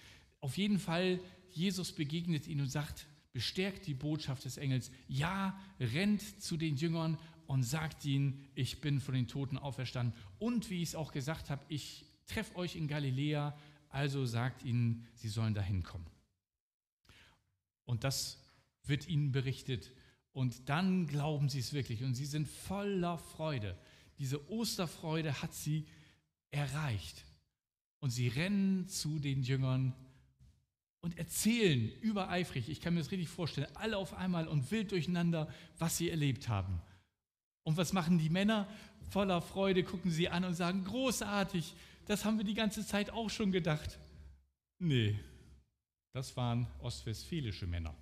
auf 0.41 0.57
jeden 0.57 0.79
Fall, 0.79 1.21
Jesus 1.51 1.93
begegnet 1.93 2.47
ihnen 2.47 2.63
und 2.63 2.71
sagt, 2.71 3.07
bestärkt 3.33 3.87
die 3.87 3.95
Botschaft 3.95 4.45
des 4.45 4.57
Engels, 4.57 4.91
ja, 5.09 5.59
rennt 5.79 6.23
zu 6.43 6.57
den 6.57 6.77
Jüngern 6.77 7.19
und 7.47 7.63
sagt 7.63 8.05
ihnen, 8.05 8.45
ich 8.55 8.81
bin 8.81 9.01
von 9.01 9.15
den 9.15 9.29
Toten 9.29 9.59
auferstanden. 9.59 10.15
Und 10.39 10.71
wie 10.71 10.83
ich 10.83 10.91
es 10.91 10.95
auch 10.95 11.13
gesagt 11.13 11.51
habe, 11.51 11.65
ich 11.69 12.05
treffe 12.27 12.57
euch 12.57 12.77
in 12.77 12.89
Galiläa, 12.89 13.57
also 13.97 14.27
sagt 14.27 14.63
ihnen, 14.63 15.07
sie 15.15 15.31
sollen 15.31 15.55
dahin 15.55 15.83
kommen. 15.83 16.07
Und 17.87 18.05
das 18.05 18.39
wird 18.85 19.09
ihnen 19.09 19.33
berichtet. 19.33 19.91
Und 20.33 20.69
dann 20.69 21.07
glauben 21.07 21.49
sie 21.49 21.61
es 21.61 21.73
wirklich 21.73 22.05
und 22.05 22.15
sie 22.15 22.27
sind 22.27 22.47
voller 22.47 23.17
Freude. 23.17 23.75
Diese 24.19 24.51
Osterfreude 24.51 25.41
hat 25.41 25.55
sie 25.55 25.87
erreicht. 26.51 27.25
Und 28.01 28.11
sie 28.11 28.29
rennen 28.29 28.87
zu 28.87 29.19
den 29.19 29.43
Jüngern 29.43 29.95
und 31.01 31.17
erzählen 31.17 31.91
übereifrig, 32.03 32.69
ich 32.69 32.83
kann 32.83 32.93
mir 32.93 33.01
das 33.01 33.11
richtig 33.11 33.31
vorstellen, 33.31 33.69
alle 33.75 33.97
auf 33.97 34.13
einmal 34.13 34.47
und 34.47 34.71
wild 34.71 34.93
durcheinander, 34.93 35.49
was 35.79 35.97
sie 35.97 36.11
erlebt 36.11 36.49
haben. 36.49 36.83
Und 37.63 37.79
was 37.79 37.95
machen 37.95 38.19
die 38.19 38.29
Männer? 38.29 38.69
Voller 39.09 39.41
Freude 39.41 39.85
gucken 39.85 40.11
sie 40.11 40.29
an 40.29 40.45
und 40.45 40.55
sagen, 40.55 40.85
großartig, 40.85 41.75
das 42.07 42.25
haben 42.25 42.39
wir 42.39 42.45
die 42.45 42.55
ganze 42.55 42.87
Zeit 42.87 43.11
auch 43.11 43.31
schon 43.31 43.53
gedacht. 43.53 43.99
Nee, 44.79 45.19
das 46.13 46.37
waren 46.37 46.67
ostwestfälische 46.81 47.67
Männer. 47.67 47.95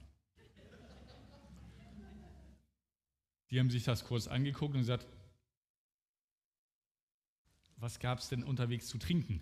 Die 3.51 3.61
haben 3.61 3.71
sich 3.71 3.85
das 3.85 4.05
kurz 4.05 4.27
angeguckt 4.27 4.75
und 4.75 4.81
gesagt, 4.81 5.07
was 7.77 7.99
gab 7.99 8.19
es 8.19 8.29
denn 8.29 8.43
unterwegs 8.43 8.87
zu 8.87 8.99
trinken? 8.99 9.41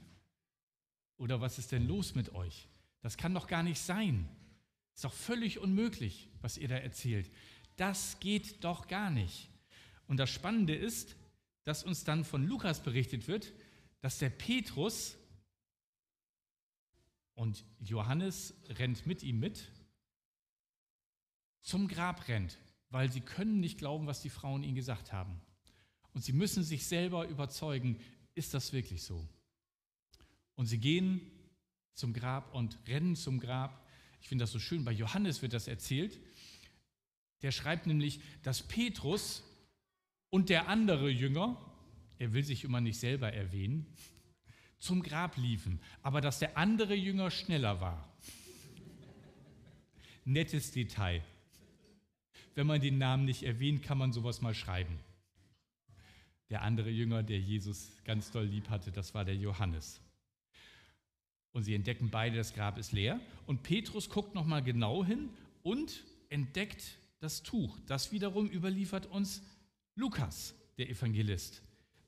Oder 1.16 1.40
was 1.40 1.59
ist 1.59 1.73
denn 1.73 1.87
los 1.87 2.14
mit 2.14 2.35
euch? 2.35 2.69
Das 3.00 3.16
kann 3.16 3.35
doch 3.35 3.47
gar 3.47 3.62
nicht 3.62 3.81
sein. 3.81 4.28
Ist 4.95 5.04
doch 5.04 5.12
völlig 5.12 5.59
unmöglich, 5.59 6.28
was 6.40 6.59
ihr 6.59 6.69
da 6.69 6.76
erzählt. 6.76 7.31
Das 7.76 8.21
geht 8.21 8.64
doch 8.64 8.87
gar 8.87 9.11
nicht. 9.11 9.49
Und 10.07 10.19
das 10.19 10.31
Spannende 10.31 10.75
ist, 10.75 11.16
dass 11.64 11.85
uns 11.85 12.04
dann 12.04 12.25
von 12.25 12.47
Lukas 12.47 12.83
berichtet 12.83 13.28
wird, 13.28 13.52
dass 14.02 14.18
der 14.18 14.30
Petrus 14.30 15.16
und 17.35 17.64
Johannes 17.80 18.54
rennt 18.68 19.06
mit 19.06 19.23
ihm 19.23 19.40
mit, 19.40 19.71
zum 21.62 21.88
Grab 21.88 22.28
rennt, 22.28 22.59
weil 22.90 23.11
sie 23.11 23.21
können 23.21 23.61
nicht 23.61 23.78
glauben, 23.78 24.06
was 24.06 24.21
die 24.21 24.28
Frauen 24.28 24.64
ihnen 24.64 24.75
gesagt 24.75 25.12
haben. 25.12 25.40
Und 26.12 26.25
sie 26.25 26.32
müssen 26.32 26.62
sich 26.62 26.85
selber 26.85 27.26
überzeugen, 27.26 27.99
ist 28.35 28.52
das 28.54 28.73
wirklich 28.73 29.02
so? 29.02 29.26
Und 30.56 30.66
sie 30.66 30.78
gehen 30.78 31.21
zum 31.94 32.12
Grab 32.12 32.54
und 32.54 32.78
rennen 32.88 33.16
zum 33.16 33.38
Grab. 33.38 33.87
Ich 34.21 34.28
finde 34.28 34.42
das 34.42 34.52
so 34.52 34.59
schön, 34.59 34.85
bei 34.85 34.92
Johannes 34.92 35.42
wird 35.42 35.52
das 35.52 35.68
erzählt. 35.68 36.21
Der 37.42 37.52
schreibt 37.52 37.87
nämlich, 37.87 38.21
dass 38.42 38.62
Petrus 38.62 39.42
und 40.30 40.49
der 40.49 40.68
andere 40.68 41.09
Jünger, 41.09 41.72
er 42.23 42.33
will 42.33 42.45
sich 42.45 42.62
immer 42.62 42.81
nicht 42.81 43.00
selber 43.00 43.33
erwähnen, 43.33 43.85
zum 44.79 45.02
Grab 45.02 45.37
liefen, 45.37 45.81
aber 46.02 46.21
dass 46.21 46.38
der 46.38 46.57
andere 46.57 46.95
Jünger 46.95 47.33
schneller 47.33 47.81
war. 47.81 48.17
Nettes 50.25 50.71
Detail. 50.71 51.25
Wenn 52.55 52.69
man 52.69 52.81
den 52.81 52.99
Namen 52.99 53.25
nicht 53.25 53.43
erwähnt, 53.43 53.83
kann 53.83 53.99
man 53.99 54.12
sowas 54.12 54.41
mal 54.41 54.55
schreiben. 54.55 55.00
Der 56.49 56.62
andere 56.62 56.91
Jünger, 56.91 57.25
der 57.25 57.41
Jesus 57.41 57.91
ganz 58.05 58.31
doll 58.31 58.45
lieb 58.45 58.71
hatte, 58.71 58.93
das 58.93 59.14
war 59.14 59.25
der 59.25 59.35
Johannes. 59.35 60.00
Und 61.50 61.64
sie 61.64 61.75
entdecken 61.75 62.09
beide, 62.11 62.37
das 62.37 62.55
Grab 62.55 62.79
ist 62.79 62.93
leer. 62.93 63.19
Und 63.47 63.64
Petrus 63.64 64.09
guckt 64.09 64.37
nochmal 64.37 64.62
genau 64.62 65.05
hin 65.05 65.29
und 65.64 66.05
entdeckt 66.29 66.99
das 67.19 67.43
Tuch. 67.43 67.81
Das 67.88 68.12
wiederum 68.12 68.49
überliefert 68.49 69.07
uns 69.07 69.43
Lukas, 69.97 70.55
der 70.79 70.88
Evangelist, 70.88 71.62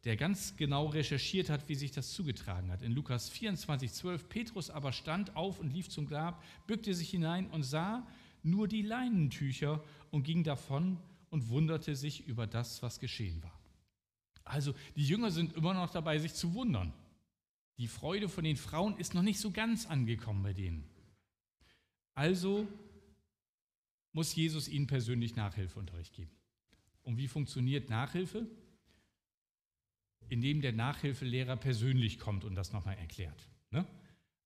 der 0.04 0.16
ganz 0.16 0.56
genau 0.56 0.87
recherchiert 0.87 1.49
hat, 1.49 1.68
wie 1.68 1.75
sich 1.75 1.90
das 1.90 2.12
zugetragen 2.12 2.70
hat. 2.70 2.82
In 2.82 2.92
Lukas 2.92 3.28
24, 3.30 3.92
12, 3.92 4.28
Petrus 4.28 4.70
aber 4.70 4.92
stand 4.92 5.34
auf 5.34 5.58
und 5.58 5.73
lief 5.73 5.88
zum 5.88 6.06
Grab, 6.06 6.44
bückte 6.66 6.94
sich 6.94 7.11
hinein 7.11 7.49
und 7.50 7.62
sah 7.62 8.06
nur 8.42 8.68
die 8.68 8.82
Leinentücher 8.82 9.82
und 10.11 10.25
ging 10.25 10.44
davon 10.44 10.99
und 11.30 11.49
wunderte 11.49 11.96
sich 11.96 12.26
über 12.26 12.46
das, 12.46 12.82
was 12.82 13.00
geschehen 13.00 13.42
war. 13.42 13.58
Also 14.44 14.75
die 14.94 15.06
Jünger 15.06 15.30
sind 15.30 15.54
immer 15.54 15.73
noch 15.73 15.90
dabei, 15.90 16.18
sich 16.18 16.34
zu 16.34 16.52
wundern. 16.52 16.92
Die 17.78 17.88
Freude 17.88 18.28
von 18.28 18.44
den 18.44 18.56
Frauen 18.56 18.96
ist 18.99 19.14
noch 19.14 19.23
nicht 19.23 19.40
so 19.40 19.50
ganz 19.50 19.87
angekommen 19.87 20.42
bei 20.42 20.52
denen. 20.52 20.84
Also 22.14 22.68
muss 24.12 24.34
Jesus 24.34 24.68
ihnen 24.68 24.87
persönlich 24.87 25.34
Nachhilfeunterricht 25.34 26.12
geben. 26.12 26.30
Und 27.02 27.16
wie 27.16 27.26
funktioniert 27.26 27.88
Nachhilfe? 27.88 28.46
Indem 30.34 30.60
der 30.62 30.72
Nachhilfelehrer 30.72 31.56
persönlich 31.56 32.18
kommt 32.18 32.44
und 32.44 32.56
das 32.56 32.72
nochmal 32.72 32.98
erklärt. 32.98 33.48
Ne? 33.70 33.86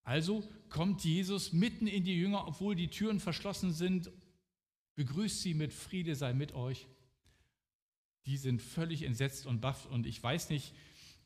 Also 0.03 0.47
kommt 0.69 1.03
Jesus 1.03 1.55
mitten 1.55 1.87
in 1.87 2.05
die 2.05 2.15
Jünger, 2.15 2.47
obwohl 2.47 2.75
die 2.75 2.89
Türen 2.89 3.21
verschlossen 3.21 3.73
sind, 3.73 4.11
begrüßt 4.97 5.41
sie 5.41 5.55
mit 5.55 5.73
Friede 5.73 6.15
sei 6.15 6.35
mit 6.35 6.53
euch. 6.53 6.87
Die 8.27 8.37
sind 8.37 8.61
völlig 8.61 9.03
entsetzt 9.03 9.47
und 9.47 9.63
baff 9.63 9.87
und 9.87 10.05
ich 10.05 10.23
weiß 10.23 10.51
nicht, 10.51 10.75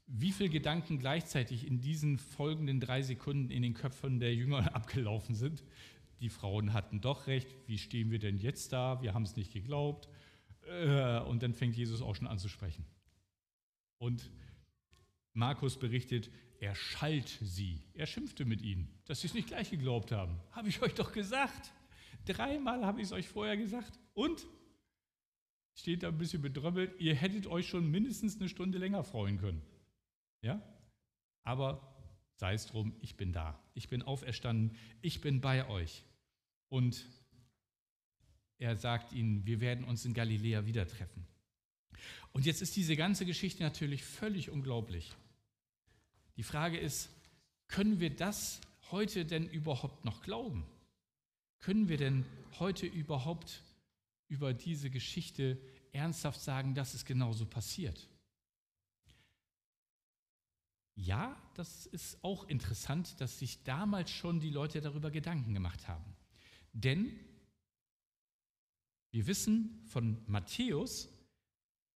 wie 0.06 0.30
viele 0.30 0.50
Gedanken 0.50 1.00
gleichzeitig 1.00 1.66
in 1.66 1.80
diesen 1.80 2.18
folgenden 2.18 2.78
drei 2.78 3.02
Sekunden 3.02 3.50
in 3.50 3.62
den 3.62 3.74
Köpfen 3.74 4.20
der 4.20 4.32
Jünger 4.32 4.72
abgelaufen 4.76 5.34
sind. 5.34 5.64
Die 6.20 6.28
Frauen 6.28 6.72
hatten 6.72 7.00
doch 7.00 7.26
recht, 7.26 7.48
wie 7.66 7.78
stehen 7.78 8.12
wir 8.12 8.20
denn 8.20 8.38
jetzt 8.38 8.72
da? 8.72 9.02
Wir 9.02 9.12
haben 9.12 9.24
es 9.24 9.34
nicht 9.34 9.52
geglaubt. 9.52 10.08
Äh, 10.68 11.18
und 11.22 11.42
dann 11.42 11.52
fängt 11.52 11.76
Jesus 11.76 12.00
auch 12.00 12.14
schon 12.14 12.28
an 12.28 12.38
zu 12.38 12.48
sprechen. 12.48 12.84
Und 13.98 14.30
Markus 15.34 15.78
berichtet, 15.78 16.30
er 16.60 16.74
schalt 16.74 17.28
sie, 17.40 17.82
er 17.94 18.06
schimpfte 18.06 18.44
mit 18.44 18.62
ihnen, 18.62 18.88
dass 19.06 19.20
sie 19.20 19.26
es 19.26 19.34
nicht 19.34 19.48
gleich 19.48 19.70
geglaubt 19.70 20.12
haben. 20.12 20.38
Habe 20.52 20.68
ich 20.68 20.80
euch 20.82 20.94
doch 20.94 21.12
gesagt. 21.12 21.72
Dreimal 22.24 22.86
habe 22.86 23.00
ich 23.00 23.06
es 23.06 23.12
euch 23.12 23.28
vorher 23.28 23.56
gesagt. 23.56 23.98
Und? 24.14 24.46
Steht 25.74 26.02
da 26.02 26.08
ein 26.08 26.18
bisschen 26.18 26.42
bedrömmelt, 26.42 27.00
ihr 27.00 27.14
hättet 27.14 27.46
euch 27.46 27.66
schon 27.66 27.90
mindestens 27.90 28.38
eine 28.38 28.48
Stunde 28.48 28.78
länger 28.78 29.04
freuen 29.04 29.38
können. 29.38 29.62
Ja? 30.42 30.62
Aber 31.44 31.96
sei 32.36 32.54
es 32.54 32.66
drum, 32.66 32.94
ich 33.00 33.16
bin 33.16 33.32
da. 33.32 33.58
Ich 33.74 33.88
bin 33.88 34.02
auferstanden. 34.02 34.76
Ich 35.00 35.20
bin 35.20 35.40
bei 35.40 35.68
euch. 35.68 36.04
Und 36.68 37.06
er 38.58 38.76
sagt 38.76 39.12
ihnen, 39.12 39.46
wir 39.46 39.60
werden 39.60 39.84
uns 39.84 40.04
in 40.04 40.14
Galiläa 40.14 40.66
wieder 40.66 40.86
treffen. 40.86 41.26
Und 42.32 42.46
jetzt 42.46 42.62
ist 42.62 42.76
diese 42.76 42.96
ganze 42.96 43.26
Geschichte 43.26 43.62
natürlich 43.62 44.02
völlig 44.02 44.50
unglaublich. 44.50 45.12
Die 46.36 46.42
Frage 46.42 46.78
ist, 46.78 47.10
können 47.68 48.00
wir 48.00 48.14
das 48.14 48.60
heute 48.90 49.24
denn 49.24 49.48
überhaupt 49.48 50.04
noch 50.04 50.22
glauben? 50.22 50.64
Können 51.58 51.88
wir 51.88 51.96
denn 51.96 52.24
heute 52.58 52.86
überhaupt 52.86 53.62
über 54.28 54.54
diese 54.54 54.90
Geschichte 54.90 55.58
ernsthaft 55.92 56.40
sagen, 56.40 56.74
dass 56.74 56.94
es 56.94 57.04
genauso 57.04 57.46
passiert? 57.46 58.08
Ja, 60.94 61.36
das 61.54 61.86
ist 61.86 62.22
auch 62.22 62.44
interessant, 62.48 63.20
dass 63.20 63.38
sich 63.38 63.62
damals 63.62 64.10
schon 64.10 64.40
die 64.40 64.50
Leute 64.50 64.80
darüber 64.80 65.10
Gedanken 65.10 65.54
gemacht 65.54 65.88
haben. 65.88 66.04
Denn 66.72 67.18
wir 69.10 69.26
wissen 69.26 69.82
von 69.86 70.22
Matthäus, 70.26 71.08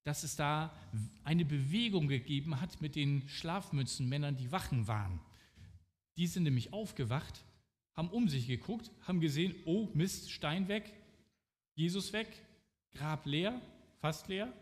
dass 0.06 0.24
es 0.24 0.36
da 0.36 0.72
eine 1.24 1.44
Bewegung 1.44 2.08
gegeben 2.08 2.62
hat 2.62 2.80
mit 2.80 2.96
den 2.96 3.28
Schlafmützenmännern, 3.28 4.38
die 4.38 4.52
Wachen 4.52 4.88
waren. 4.88 5.20
Die 6.16 6.28
sind 6.28 6.44
nämlich 6.44 6.72
aufgewacht, 6.72 7.44
haben 7.94 8.10
um 8.10 8.30
sich 8.30 8.48
geguckt, 8.48 8.92
haben 9.02 9.20
gesehen, 9.20 9.56
oh 9.66 9.90
Mist, 9.94 10.32
Stein 10.32 10.68
weg, 10.68 10.94
Jesus 11.74 12.14
weg, 12.14 12.28
Grab 12.96 13.26
leer, 13.26 13.60
fast 14.00 14.30
leer 14.30 14.54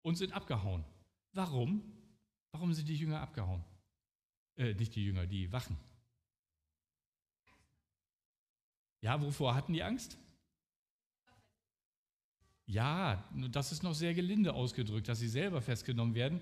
und 0.00 0.16
sind 0.16 0.32
abgehauen. 0.32 0.84
Warum? 1.32 1.82
Warum 2.52 2.72
sind 2.72 2.88
die 2.88 2.96
Jünger 2.96 3.20
abgehauen? 3.20 3.62
Äh, 4.56 4.74
nicht 4.74 4.94
die 4.94 5.04
Jünger, 5.04 5.26
die 5.26 5.52
Wachen. 5.52 5.76
Ja, 9.02 9.20
wovor 9.20 9.54
hatten 9.54 9.72
die 9.72 9.82
Angst? 9.82 10.16
Ja, 12.66 13.24
das 13.50 13.72
ist 13.72 13.82
noch 13.82 13.94
sehr 13.94 14.14
gelinde 14.14 14.54
ausgedrückt, 14.54 15.08
dass 15.08 15.18
sie 15.18 15.28
selber 15.28 15.60
festgenommen 15.60 16.14
werden. 16.14 16.40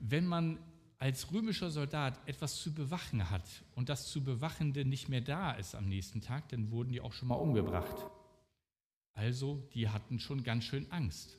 Wenn 0.00 0.26
man 0.26 0.58
als 0.98 1.32
römischer 1.32 1.70
Soldat 1.70 2.18
etwas 2.26 2.60
zu 2.60 2.72
bewachen 2.72 3.30
hat 3.30 3.44
und 3.74 3.88
das 3.88 4.08
zu 4.08 4.24
Bewachende 4.24 4.84
nicht 4.84 5.08
mehr 5.08 5.20
da 5.20 5.52
ist 5.52 5.74
am 5.74 5.88
nächsten 5.88 6.20
Tag, 6.20 6.48
dann 6.48 6.70
wurden 6.70 6.90
die 6.90 7.00
auch 7.00 7.12
schon 7.12 7.28
mal 7.28 7.34
umgebracht. 7.34 7.96
Also, 9.12 9.62
die 9.74 9.88
hatten 9.88 10.18
schon 10.18 10.42
ganz 10.42 10.64
schön 10.64 10.90
Angst. 10.90 11.38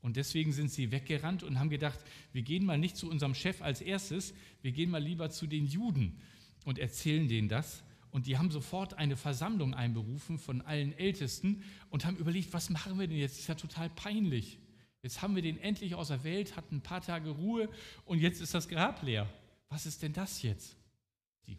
Und 0.00 0.16
deswegen 0.16 0.52
sind 0.52 0.70
sie 0.70 0.92
weggerannt 0.92 1.42
und 1.42 1.58
haben 1.58 1.70
gedacht, 1.70 1.98
wir 2.32 2.42
gehen 2.42 2.64
mal 2.64 2.78
nicht 2.78 2.96
zu 2.96 3.10
unserem 3.10 3.34
Chef 3.34 3.62
als 3.62 3.80
erstes, 3.80 4.34
wir 4.62 4.72
gehen 4.72 4.90
mal 4.90 5.02
lieber 5.02 5.30
zu 5.30 5.46
den 5.46 5.66
Juden 5.66 6.20
und 6.64 6.78
erzählen 6.78 7.28
denen 7.28 7.48
das. 7.48 7.82
Und 8.10 8.26
die 8.26 8.38
haben 8.38 8.50
sofort 8.50 8.94
eine 8.94 9.16
Versammlung 9.16 9.74
einberufen 9.74 10.38
von 10.38 10.62
allen 10.62 10.96
Ältesten 10.96 11.62
und 11.90 12.04
haben 12.04 12.16
überlegt, 12.16 12.52
was 12.52 12.70
machen 12.70 12.98
wir 12.98 13.06
denn 13.06 13.18
jetzt? 13.18 13.34
Das 13.34 13.40
ist 13.40 13.48
ja 13.48 13.54
total 13.54 13.90
peinlich. 13.90 14.58
Jetzt 15.02 15.22
haben 15.22 15.34
wir 15.34 15.42
den 15.42 15.58
endlich 15.58 15.94
aus 15.94 16.08
der 16.08 16.24
Welt, 16.24 16.56
hatten 16.56 16.76
ein 16.76 16.82
paar 16.82 17.00
Tage 17.00 17.30
Ruhe 17.30 17.68
und 18.04 18.18
jetzt 18.18 18.40
ist 18.40 18.54
das 18.54 18.68
Grab 18.68 19.02
leer. 19.02 19.28
Was 19.68 19.86
ist 19.86 20.02
denn 20.02 20.12
das 20.12 20.42
jetzt? 20.42 20.76
Die 21.46 21.58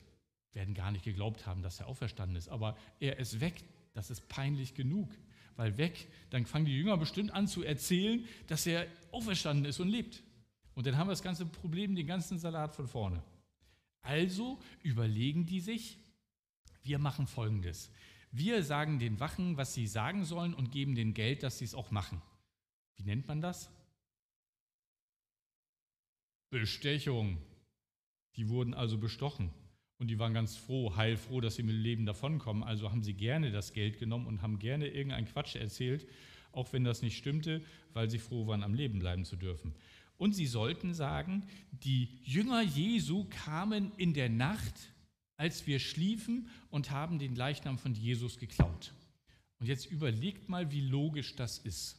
werden 0.53 0.73
gar 0.73 0.91
nicht 0.91 1.05
geglaubt 1.05 1.45
haben, 1.45 1.61
dass 1.61 1.79
er 1.79 1.87
auferstanden 1.87 2.35
ist, 2.35 2.49
aber 2.49 2.77
er 2.99 3.19
ist 3.19 3.39
weg. 3.39 3.63
Das 3.93 4.09
ist 4.09 4.27
peinlich 4.27 4.73
genug 4.73 5.09
weil 5.59 5.77
weg, 5.77 6.07
dann 6.29 6.45
fangen 6.45 6.63
die 6.63 6.77
Jünger 6.77 6.95
bestimmt 6.95 7.31
an 7.31 7.45
zu 7.45 7.63
erzählen, 7.63 8.25
dass 8.47 8.65
er 8.65 8.87
auferstanden 9.11 9.65
ist 9.65 9.81
und 9.81 9.89
lebt. 9.89 10.23
Und 10.73 10.87
dann 10.87 10.95
haben 10.95 11.07
wir 11.07 11.11
das 11.11 11.21
ganze 11.21 11.45
Problem, 11.45 11.95
den 11.95 12.07
ganzen 12.07 12.39
Salat 12.39 12.73
von 12.73 12.87
vorne. 12.87 13.21
Also 14.01 14.57
überlegen 14.81 15.45
die 15.45 15.59
sich, 15.59 15.97
wir 16.83 16.99
machen 16.99 17.27
Folgendes. 17.27 17.91
Wir 18.31 18.63
sagen 18.63 18.99
den 18.99 19.19
Wachen, 19.19 19.57
was 19.57 19.73
sie 19.73 19.87
sagen 19.87 20.23
sollen 20.23 20.53
und 20.53 20.71
geben 20.71 20.95
denen 20.95 21.13
Geld, 21.13 21.43
dass 21.43 21.57
sie 21.57 21.65
es 21.65 21.73
auch 21.73 21.91
machen. 21.91 22.21
Wie 22.95 23.03
nennt 23.03 23.27
man 23.27 23.41
das? 23.41 23.71
Bestechung. 26.49 27.37
Die 28.35 28.49
wurden 28.49 28.73
also 28.73 28.97
bestochen. 28.97 29.51
Und 29.97 30.07
die 30.07 30.17
waren 30.17 30.33
ganz 30.33 30.55
froh, 30.55 30.95
heilfroh, 30.95 31.41
dass 31.41 31.55
sie 31.55 31.63
mit 31.63 31.75
dem 31.75 31.81
Leben 31.81 32.05
davonkommen. 32.05 32.63
Also 32.63 32.91
haben 32.91 33.03
sie 33.03 33.13
gerne 33.13 33.51
das 33.51 33.73
Geld 33.73 33.99
genommen 33.99 34.27
und 34.27 34.41
haben 34.41 34.59
gerne 34.59 34.87
irgendeinen 34.87 35.27
Quatsch 35.27 35.55
erzählt, 35.55 36.07
auch 36.51 36.71
wenn 36.71 36.83
das 36.83 37.01
nicht 37.01 37.17
stimmte, 37.17 37.61
weil 37.93 38.09
sie 38.09 38.19
froh 38.19 38.47
waren, 38.47 38.63
am 38.63 38.73
Leben 38.73 38.99
bleiben 38.99 39.25
zu 39.25 39.35
dürfen. 39.35 39.75
Und 40.17 40.33
sie 40.33 40.47
sollten 40.47 40.93
sagen, 40.93 41.47
die 41.71 42.19
Jünger 42.23 42.61
Jesu 42.61 43.25
kamen 43.29 43.91
in 43.97 44.13
der 44.13 44.29
Nacht, 44.29 44.93
als 45.39 45.65
wir 45.65 45.79
schliefen 45.79 46.49
und 46.69 46.91
haben 46.91 47.17
den 47.17 47.33
Leichnam 47.33 47.77
von 47.77 47.95
Jesus 47.95 48.39
geklaut. 48.39 48.93
Und 49.59 49.67
jetzt 49.67 49.85
überlegt 49.85 50.49
mal, 50.49 50.69
wie 50.69 50.81
logisch 50.81 51.33
das 51.37 51.59
ist. 51.59 51.97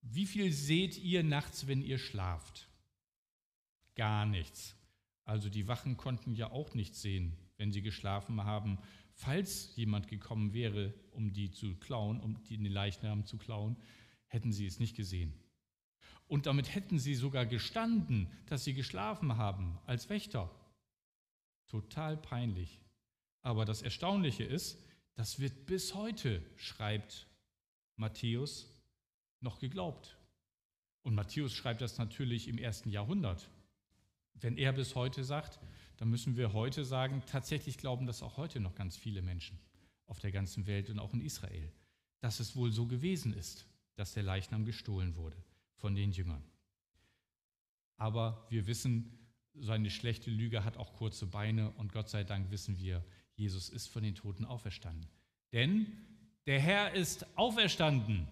Wie 0.00 0.24
viel 0.24 0.50
seht 0.50 0.96
ihr 0.96 1.22
nachts, 1.22 1.66
wenn 1.66 1.82
ihr 1.82 1.98
schlaft? 1.98 2.68
Gar 3.96 4.24
nichts. 4.24 4.76
Also 5.24 5.50
die 5.50 5.68
Wachen 5.68 5.98
konnten 5.98 6.34
ja 6.34 6.50
auch 6.50 6.72
nichts 6.72 7.02
sehen, 7.02 7.36
wenn 7.58 7.70
sie 7.70 7.82
geschlafen 7.82 8.44
haben. 8.44 8.78
Falls 9.12 9.76
jemand 9.76 10.08
gekommen 10.08 10.54
wäre, 10.54 10.94
um 11.10 11.34
die 11.34 11.50
zu 11.50 11.76
klauen, 11.76 12.18
um 12.18 12.42
den 12.44 12.64
Leichnam 12.64 13.26
zu 13.26 13.36
klauen, 13.36 13.76
hätten 14.26 14.52
sie 14.52 14.64
es 14.64 14.80
nicht 14.80 14.96
gesehen. 14.96 15.34
Und 16.28 16.46
damit 16.46 16.74
hätten 16.74 16.98
sie 16.98 17.14
sogar 17.14 17.44
gestanden, 17.44 18.30
dass 18.46 18.64
sie 18.64 18.72
geschlafen 18.72 19.36
haben 19.36 19.78
als 19.84 20.08
Wächter. 20.08 20.50
Total 21.68 22.16
peinlich. 22.16 22.80
Aber 23.42 23.64
das 23.64 23.82
Erstaunliche 23.82 24.44
ist, 24.44 24.78
das 25.14 25.38
wird 25.38 25.66
bis 25.66 25.94
heute, 25.94 26.42
schreibt 26.56 27.26
Matthäus, 27.96 28.66
noch 29.40 29.58
geglaubt. 29.58 30.16
Und 31.02 31.14
Matthäus 31.14 31.52
schreibt 31.52 31.80
das 31.80 31.98
natürlich 31.98 32.48
im 32.48 32.58
ersten 32.58 32.90
Jahrhundert. 32.90 33.48
Wenn 34.34 34.56
er 34.56 34.72
bis 34.72 34.94
heute 34.94 35.24
sagt, 35.24 35.58
dann 35.96 36.10
müssen 36.10 36.36
wir 36.36 36.52
heute 36.52 36.84
sagen, 36.84 37.22
tatsächlich 37.26 37.78
glauben 37.78 38.06
das 38.06 38.22
auch 38.22 38.36
heute 38.36 38.60
noch 38.60 38.74
ganz 38.74 38.96
viele 38.96 39.22
Menschen 39.22 39.58
auf 40.06 40.20
der 40.20 40.32
ganzen 40.32 40.66
Welt 40.66 40.90
und 40.90 40.98
auch 40.98 41.12
in 41.12 41.20
Israel, 41.20 41.72
dass 42.20 42.40
es 42.40 42.56
wohl 42.56 42.72
so 42.72 42.86
gewesen 42.86 43.34
ist, 43.34 43.66
dass 43.96 44.14
der 44.14 44.22
Leichnam 44.22 44.64
gestohlen 44.64 45.16
wurde 45.16 45.36
von 45.74 45.94
den 45.94 46.12
Jüngern. 46.12 46.44
Aber 47.96 48.46
wir 48.48 48.66
wissen, 48.68 49.17
seine 49.60 49.90
schlechte 49.90 50.30
Lüge 50.30 50.64
hat 50.64 50.76
auch 50.76 50.92
kurze 50.94 51.26
Beine 51.26 51.70
und 51.72 51.92
Gott 51.92 52.08
sei 52.08 52.24
Dank 52.24 52.50
wissen 52.50 52.78
wir, 52.78 53.04
Jesus 53.34 53.68
ist 53.68 53.88
von 53.88 54.02
den 54.02 54.14
Toten 54.14 54.44
auferstanden. 54.44 55.06
Denn 55.52 55.86
der 56.46 56.60
Herr 56.60 56.94
ist 56.94 57.26
auferstanden. 57.36 58.26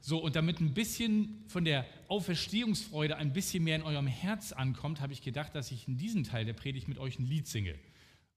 So, 0.00 0.18
und 0.18 0.36
damit 0.36 0.60
ein 0.60 0.74
bisschen 0.74 1.42
von 1.48 1.64
der 1.64 1.86
Auferstehungsfreude 2.08 3.16
ein 3.16 3.32
bisschen 3.32 3.64
mehr 3.64 3.76
in 3.76 3.82
eurem 3.82 4.06
Herz 4.06 4.52
ankommt, 4.52 5.00
habe 5.00 5.14
ich 5.14 5.22
gedacht, 5.22 5.54
dass 5.54 5.70
ich 5.70 5.88
in 5.88 5.96
diesem 5.96 6.24
Teil 6.24 6.44
der 6.44 6.52
Predigt 6.52 6.88
mit 6.88 6.98
euch 6.98 7.18
ein 7.18 7.26
Lied 7.26 7.46
singe. 7.46 7.74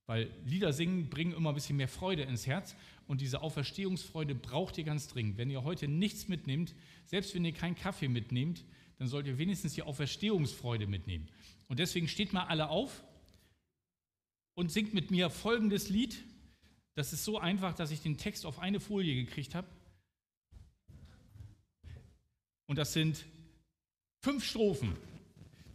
Weil 0.06 0.30
Lieder 0.46 0.72
singen 0.72 1.10
bringen 1.10 1.34
immer 1.34 1.50
ein 1.50 1.56
bisschen 1.56 1.76
mehr 1.76 1.90
Freude 1.90 2.24
ins 2.24 2.48
Herz 2.48 2.78
und 3.08 3.20
diese 3.20 3.42
Auferstehungsfreude 3.42 4.34
braucht 4.34 4.78
ihr 4.78 4.86
ganz 4.86 5.10
dringend. 5.10 5.38
Wenn 5.38 5.50
ihr 5.50 5.66
heute 5.66 5.90
nichts 5.90 6.30
mitnehmt, 6.30 6.74
selbst 7.06 7.36
wenn 7.36 7.44
ihr 7.44 7.52
keinen 7.52 7.76
Kaffee 7.76 8.08
mitnehmt, 8.08 8.64
dann 8.98 9.08
sollt 9.08 9.28
ihr 9.28 9.38
wenigstens 9.38 9.74
die 9.74 9.84
Auferstehungsfreude 9.84 10.88
mitnehmen. 10.88 11.28
Und 11.68 11.80
deswegen 11.80 12.08
steht 12.08 12.34
mal 12.34 12.46
alle 12.46 12.70
auf 12.70 13.04
und 14.56 14.72
singt 14.72 14.94
mit 14.94 15.12
mir 15.12 15.30
folgendes 15.30 15.90
Lied. 15.90 16.24
Das 16.96 17.14
ist 17.14 17.24
so 17.24 17.38
einfach, 17.38 17.74
dass 17.74 17.92
ich 17.92 18.02
den 18.02 18.18
Text 18.18 18.46
auf 18.46 18.60
eine 18.60 18.80
Folie 18.80 19.16
gekriegt 19.16 19.54
habe. 19.54 19.68
Und 22.66 22.78
das 22.78 22.94
sind 22.94 23.26
fünf 24.22 24.44
Strophen. 24.44 24.96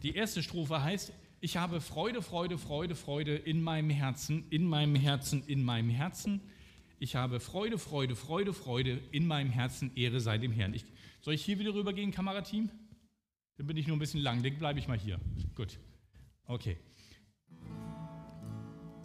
Die 0.03 0.15
erste 0.15 0.43
Strophe 0.43 0.83
heißt, 0.83 1.13
ich 1.39 1.57
habe 1.57 1.81
Freude, 1.81 2.21
Freude, 2.21 2.57
Freude, 2.57 2.95
Freude 2.95 3.35
in 3.35 3.61
meinem 3.61 3.89
Herzen, 3.89 4.45
in 4.49 4.65
meinem 4.65 4.95
Herzen, 4.95 5.43
in 5.47 5.63
meinem 5.63 5.89
Herzen. 5.89 6.41
Ich 6.99 7.15
habe 7.15 7.39
Freude, 7.39 7.77
Freude, 7.77 8.15
Freude, 8.15 8.53
Freude 8.53 9.01
in 9.11 9.27
meinem 9.27 9.49
Herzen, 9.49 9.91
Ehre 9.95 10.19
sei 10.19 10.37
dem 10.37 10.51
Herrn. 10.51 10.73
Ich, 10.73 10.85
soll 11.21 11.33
ich 11.33 11.43
hier 11.43 11.59
wieder 11.59 11.73
rübergehen, 11.73 12.11
Kamerateam? 12.11 12.69
Dann 13.57 13.67
bin 13.67 13.77
ich 13.77 13.87
nur 13.87 13.95
ein 13.95 13.99
bisschen 13.99 14.21
lang, 14.21 14.41
dann 14.41 14.57
bleibe 14.57 14.79
ich 14.79 14.87
mal 14.87 14.97
hier. 14.97 15.19
Gut. 15.55 15.79
Okay. 16.45 16.77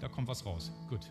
Da 0.01 0.09
kommt 0.09 0.29
was 0.29 0.45
raus. 0.45 0.73
Gut. 0.89 1.07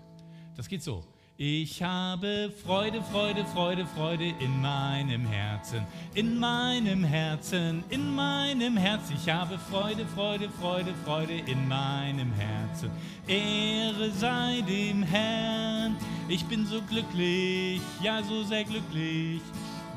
Das 0.56 0.68
geht 0.68 0.82
so. 0.82 1.04
Ich 1.40 1.84
habe 1.84 2.52
Freude, 2.64 3.00
Freude, 3.04 3.46
Freude, 3.46 3.86
Freude 3.86 4.34
in 4.40 4.60
meinem 4.60 5.24
Herzen, 5.28 5.86
in 6.16 6.40
meinem 6.40 7.04
Herzen, 7.04 7.84
in 7.90 8.16
meinem 8.16 8.76
Herzen. 8.76 9.16
Ich 9.16 9.30
habe 9.30 9.60
Freude, 9.60 10.04
Freude, 10.08 10.50
Freude, 10.50 10.96
Freude 11.06 11.38
in 11.46 11.68
meinem 11.68 12.34
Herzen. 12.34 12.90
Ehre 13.28 14.10
sei 14.10 14.62
dem 14.68 15.04
Herrn. 15.04 15.96
Ich 16.28 16.44
bin 16.44 16.66
so 16.66 16.82
glücklich, 16.82 17.82
ja 18.02 18.24
so 18.24 18.44
sehr 18.44 18.64
glücklich, 18.64 19.42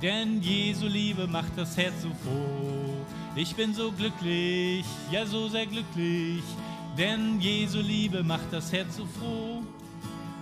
denn 0.02 0.42
Jesu 0.42 0.88
Liebe 0.88 1.26
macht 1.26 1.56
das 1.56 1.74
Herz 1.74 2.02
so 2.02 2.10
froh. 2.22 2.89
Ich 3.36 3.54
bin 3.54 3.72
so 3.72 3.92
glücklich, 3.92 4.84
ja 5.12 5.24
so 5.24 5.48
sehr 5.48 5.66
glücklich, 5.66 6.42
denn 6.98 7.40
Jesu 7.40 7.78
Liebe 7.78 8.24
macht 8.24 8.52
das 8.52 8.72
Herz 8.72 8.96
so 8.96 9.06
froh. 9.06 9.62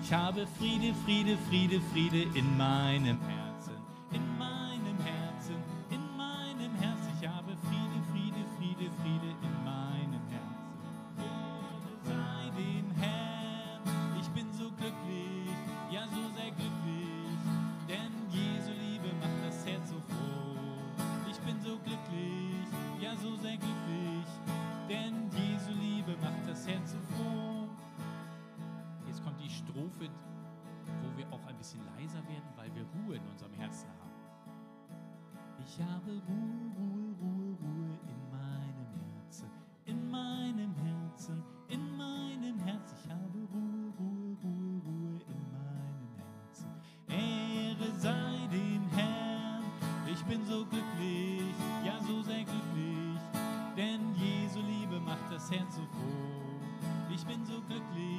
Ich 0.02 0.10
habe 0.10 0.46
Friede, 0.58 0.94
Friede, 1.04 1.36
Friede, 1.50 1.80
Friede 1.92 2.22
in 2.34 2.56
meinem 2.56 3.18
Herzen, 3.20 3.47
Ich 35.78 35.84
habe 35.84 36.10
Ruhe, 36.10 36.72
Ruhe, 36.76 37.14
Ruhe, 37.20 37.56
Ruhe 37.62 37.98
in 38.10 38.30
meinem 38.32 38.90
Herzen, 38.98 39.48
in 39.84 40.10
meinem 40.10 40.74
Herzen, 40.74 41.44
in 41.68 41.96
meinem 41.96 42.58
Herzen. 42.58 42.96
Ich 43.04 43.08
habe 43.08 43.38
Ruhe, 43.54 43.92
Ruhe, 43.96 44.36
Ruhe, 44.42 44.82
Ruhe 44.84 45.20
in 45.28 45.42
meinem 45.52 46.10
Herzen. 46.16 46.68
Ehre 47.06 47.96
sei 47.96 48.48
dem 48.50 48.88
Herrn, 48.88 49.62
ich 50.12 50.20
bin 50.24 50.44
so 50.46 50.66
glücklich, 50.66 51.54
ja 51.86 52.00
so 52.02 52.22
sehr 52.22 52.42
glücklich, 52.42 53.20
denn 53.76 54.16
Jesu 54.16 54.58
Liebe 54.58 54.98
macht 54.98 55.30
das 55.30 55.48
Herz 55.48 55.76
so 55.76 55.82
froh. 55.82 57.14
Ich 57.14 57.24
bin 57.24 57.46
so 57.46 57.60
glücklich, 57.68 58.17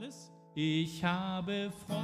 alles. 0.00 0.32
Ich 0.54 1.04
habe 1.04 1.70
Freude, 1.86 1.99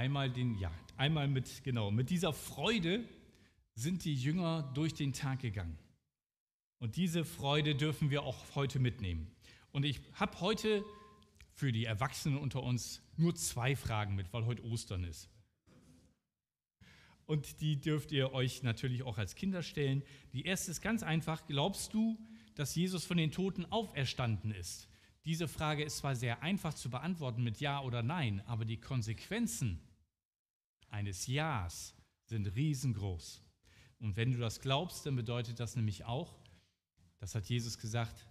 Einmal 0.00 0.30
den, 0.30 0.58
ja, 0.58 0.72
einmal 0.96 1.28
mit, 1.28 1.62
genau, 1.62 1.90
mit 1.90 2.08
dieser 2.08 2.32
Freude 2.32 3.04
sind 3.74 4.06
die 4.06 4.14
Jünger 4.14 4.62
durch 4.72 4.94
den 4.94 5.12
Tag 5.12 5.40
gegangen. 5.40 5.78
Und 6.78 6.96
diese 6.96 7.22
Freude 7.22 7.74
dürfen 7.74 8.08
wir 8.08 8.22
auch 8.22 8.54
heute 8.54 8.78
mitnehmen. 8.78 9.30
Und 9.72 9.84
ich 9.84 10.00
habe 10.14 10.40
heute 10.40 10.82
für 11.52 11.70
die 11.70 11.84
Erwachsenen 11.84 12.38
unter 12.38 12.62
uns 12.62 13.02
nur 13.18 13.34
zwei 13.34 13.76
Fragen 13.76 14.14
mit, 14.14 14.32
weil 14.32 14.46
heute 14.46 14.64
Ostern 14.64 15.04
ist. 15.04 15.28
Und 17.26 17.60
die 17.60 17.78
dürft 17.78 18.10
ihr 18.10 18.32
euch 18.32 18.62
natürlich 18.62 19.02
auch 19.02 19.18
als 19.18 19.34
Kinder 19.34 19.62
stellen. 19.62 20.02
Die 20.32 20.46
erste 20.46 20.70
ist 20.70 20.80
ganz 20.80 21.02
einfach. 21.02 21.46
Glaubst 21.46 21.92
du, 21.92 22.18
dass 22.54 22.74
Jesus 22.74 23.04
von 23.04 23.18
den 23.18 23.32
Toten 23.32 23.66
auferstanden 23.66 24.50
ist? 24.50 24.88
Diese 25.26 25.46
Frage 25.46 25.84
ist 25.84 25.98
zwar 25.98 26.16
sehr 26.16 26.42
einfach 26.42 26.72
zu 26.72 26.88
beantworten 26.88 27.44
mit 27.44 27.60
Ja 27.60 27.82
oder 27.82 28.02
Nein, 28.02 28.42
aber 28.46 28.64
die 28.64 28.78
Konsequenzen 28.78 29.78
eines 30.90 31.26
Ja's 31.26 31.94
sind 32.24 32.46
riesengroß. 32.54 33.42
Und 33.98 34.16
wenn 34.16 34.32
du 34.32 34.38
das 34.38 34.60
glaubst, 34.60 35.04
dann 35.06 35.16
bedeutet 35.16 35.60
das 35.60 35.76
nämlich 35.76 36.04
auch, 36.04 36.38
das 37.18 37.34
hat 37.34 37.46
Jesus 37.46 37.78
gesagt, 37.78 38.26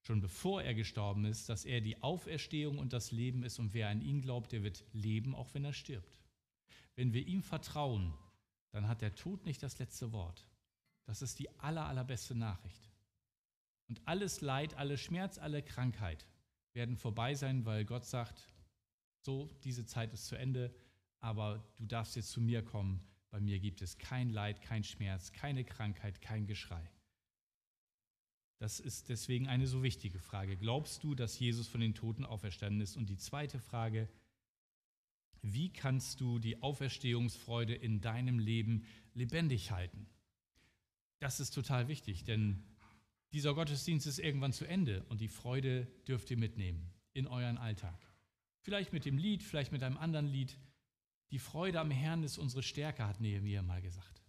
schon 0.00 0.20
bevor 0.20 0.62
er 0.62 0.74
gestorben 0.74 1.24
ist, 1.24 1.48
dass 1.48 1.64
er 1.64 1.80
die 1.80 2.02
Auferstehung 2.02 2.78
und 2.78 2.92
das 2.92 3.10
Leben 3.10 3.42
ist 3.42 3.58
und 3.58 3.74
wer 3.74 3.88
an 3.88 4.00
ihn 4.00 4.22
glaubt, 4.22 4.52
der 4.52 4.62
wird 4.62 4.84
leben, 4.92 5.34
auch 5.34 5.52
wenn 5.54 5.64
er 5.64 5.72
stirbt. 5.72 6.22
Wenn 6.94 7.12
wir 7.12 7.26
ihm 7.26 7.42
vertrauen, 7.42 8.14
dann 8.70 8.88
hat 8.88 9.02
der 9.02 9.14
Tod 9.14 9.44
nicht 9.46 9.62
das 9.62 9.78
letzte 9.78 10.12
Wort. 10.12 10.46
Das 11.04 11.22
ist 11.22 11.38
die 11.38 11.50
aller, 11.60 11.86
allerbeste 11.86 12.34
Nachricht. 12.34 12.90
Und 13.88 14.00
alles 14.06 14.40
Leid, 14.40 14.74
alle 14.74 14.96
Schmerz, 14.96 15.38
alle 15.38 15.62
Krankheit 15.62 16.26
werden 16.72 16.96
vorbei 16.96 17.34
sein, 17.34 17.64
weil 17.64 17.84
Gott 17.84 18.04
sagt, 18.04 18.48
so, 19.20 19.50
diese 19.64 19.86
Zeit 19.86 20.12
ist 20.12 20.26
zu 20.26 20.36
Ende, 20.36 20.74
aber 21.24 21.64
du 21.78 21.86
darfst 21.86 22.16
jetzt 22.16 22.32
zu 22.32 22.40
mir 22.42 22.62
kommen. 22.62 23.00
Bei 23.30 23.40
mir 23.40 23.58
gibt 23.58 23.80
es 23.80 23.96
kein 23.96 24.28
Leid, 24.28 24.60
kein 24.60 24.84
Schmerz, 24.84 25.32
keine 25.32 25.64
Krankheit, 25.64 26.20
kein 26.20 26.46
Geschrei. 26.46 26.86
Das 28.58 28.78
ist 28.78 29.08
deswegen 29.08 29.48
eine 29.48 29.66
so 29.66 29.82
wichtige 29.82 30.18
Frage. 30.18 30.58
Glaubst 30.58 31.02
du, 31.02 31.14
dass 31.14 31.38
Jesus 31.38 31.66
von 31.66 31.80
den 31.80 31.94
Toten 31.94 32.26
auferstanden 32.26 32.82
ist? 32.82 32.98
Und 32.98 33.08
die 33.08 33.16
zweite 33.16 33.58
Frage, 33.58 34.06
wie 35.40 35.72
kannst 35.72 36.20
du 36.20 36.38
die 36.38 36.62
Auferstehungsfreude 36.62 37.74
in 37.74 38.02
deinem 38.02 38.38
Leben 38.38 38.84
lebendig 39.14 39.70
halten? 39.70 40.06
Das 41.20 41.40
ist 41.40 41.52
total 41.52 41.88
wichtig, 41.88 42.24
denn 42.24 42.62
dieser 43.32 43.54
Gottesdienst 43.54 44.06
ist 44.06 44.18
irgendwann 44.18 44.52
zu 44.52 44.66
Ende 44.66 45.04
und 45.04 45.22
die 45.22 45.28
Freude 45.28 45.86
dürft 46.06 46.30
ihr 46.30 46.36
mitnehmen 46.36 46.92
in 47.14 47.26
euren 47.26 47.56
Alltag. 47.56 47.98
Vielleicht 48.60 48.92
mit 48.92 49.06
dem 49.06 49.16
Lied, 49.16 49.42
vielleicht 49.42 49.72
mit 49.72 49.82
einem 49.82 49.96
anderen 49.96 50.26
Lied. 50.26 50.58
Die 51.30 51.38
Freude 51.38 51.80
am 51.80 51.90
Herrn 51.90 52.22
ist 52.22 52.38
unsere 52.38 52.62
Stärke, 52.62 53.06
hat 53.06 53.20
Nehemiah 53.20 53.62
mal 53.62 53.82
gesagt. 53.82 54.22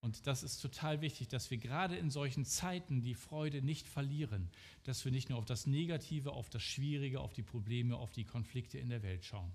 Und 0.00 0.26
das 0.26 0.42
ist 0.42 0.58
total 0.58 1.00
wichtig, 1.00 1.28
dass 1.28 1.50
wir 1.50 1.58
gerade 1.58 1.96
in 1.96 2.10
solchen 2.10 2.44
Zeiten 2.44 3.02
die 3.02 3.14
Freude 3.14 3.62
nicht 3.62 3.86
verlieren, 3.86 4.50
dass 4.82 5.04
wir 5.04 5.12
nicht 5.12 5.28
nur 5.28 5.38
auf 5.38 5.44
das 5.44 5.66
Negative, 5.66 6.32
auf 6.32 6.50
das 6.50 6.62
Schwierige, 6.62 7.20
auf 7.20 7.32
die 7.32 7.44
Probleme, 7.44 7.96
auf 7.96 8.10
die 8.10 8.24
Konflikte 8.24 8.78
in 8.78 8.88
der 8.88 9.04
Welt 9.04 9.24
schauen. 9.24 9.54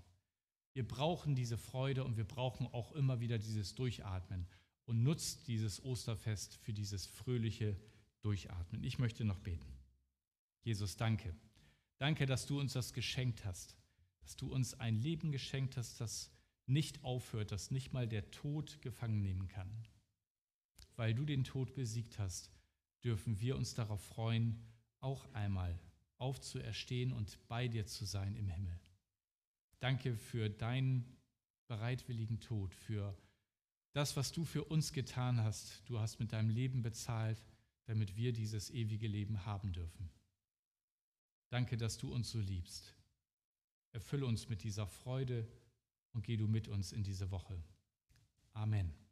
Wir 0.72 0.88
brauchen 0.88 1.34
diese 1.34 1.58
Freude 1.58 2.02
und 2.02 2.16
wir 2.16 2.24
brauchen 2.24 2.66
auch 2.66 2.92
immer 2.92 3.20
wieder 3.20 3.38
dieses 3.38 3.74
Durchatmen 3.74 4.46
und 4.86 5.02
nutzt 5.02 5.46
dieses 5.48 5.84
Osterfest 5.84 6.56
für 6.56 6.72
dieses 6.72 7.04
fröhliche 7.04 7.76
Durchatmen. 8.22 8.82
Ich 8.82 8.98
möchte 8.98 9.24
noch 9.24 9.40
beten. 9.40 9.70
Jesus, 10.62 10.96
danke. 10.96 11.34
Danke, 11.98 12.24
dass 12.24 12.46
du 12.46 12.58
uns 12.58 12.72
das 12.72 12.94
geschenkt 12.94 13.44
hast, 13.44 13.76
dass 14.22 14.36
du 14.36 14.50
uns 14.50 14.72
ein 14.74 14.96
Leben 14.96 15.30
geschenkt 15.30 15.76
hast, 15.76 16.00
das 16.00 16.30
nicht 16.68 17.02
aufhört, 17.04 17.52
das 17.52 17.70
nicht 17.70 17.92
mal 17.92 18.06
der 18.06 18.30
Tod 18.30 18.80
gefangen 18.82 19.22
nehmen 19.22 19.48
kann. 19.48 19.70
Weil 20.96 21.14
du 21.14 21.24
den 21.24 21.44
Tod 21.44 21.74
besiegt 21.74 22.18
hast, 22.18 22.50
dürfen 23.04 23.40
wir 23.40 23.56
uns 23.56 23.74
darauf 23.74 24.02
freuen, 24.02 24.62
auch 25.00 25.32
einmal 25.32 25.78
aufzuerstehen 26.18 27.12
und 27.12 27.38
bei 27.48 27.68
dir 27.68 27.86
zu 27.86 28.04
sein 28.04 28.36
im 28.36 28.48
Himmel. 28.48 28.78
Danke 29.80 30.16
für 30.16 30.50
deinen 30.50 31.16
bereitwilligen 31.68 32.40
Tod, 32.40 32.74
für 32.74 33.16
das, 33.92 34.16
was 34.16 34.32
du 34.32 34.44
für 34.44 34.64
uns 34.64 34.92
getan 34.92 35.42
hast. 35.42 35.88
Du 35.88 35.98
hast 35.98 36.18
mit 36.18 36.32
deinem 36.32 36.50
Leben 36.50 36.82
bezahlt, 36.82 37.42
damit 37.84 38.16
wir 38.16 38.32
dieses 38.32 38.70
ewige 38.70 39.06
Leben 39.06 39.46
haben 39.46 39.72
dürfen. 39.72 40.10
Danke, 41.50 41.76
dass 41.76 41.96
du 41.96 42.12
uns 42.12 42.30
so 42.30 42.40
liebst. 42.40 42.94
Erfülle 43.92 44.26
uns 44.26 44.48
mit 44.48 44.62
dieser 44.62 44.86
Freude 44.86 45.48
und 46.12 46.24
geh 46.24 46.36
du 46.36 46.46
mit 46.46 46.68
uns 46.68 46.92
in 46.92 47.02
diese 47.02 47.30
Woche. 47.30 47.62
Amen. 48.52 49.07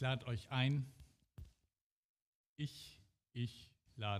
Ich 0.00 0.02
lade 0.02 0.26
euch 0.28 0.50
ein. 0.50 0.86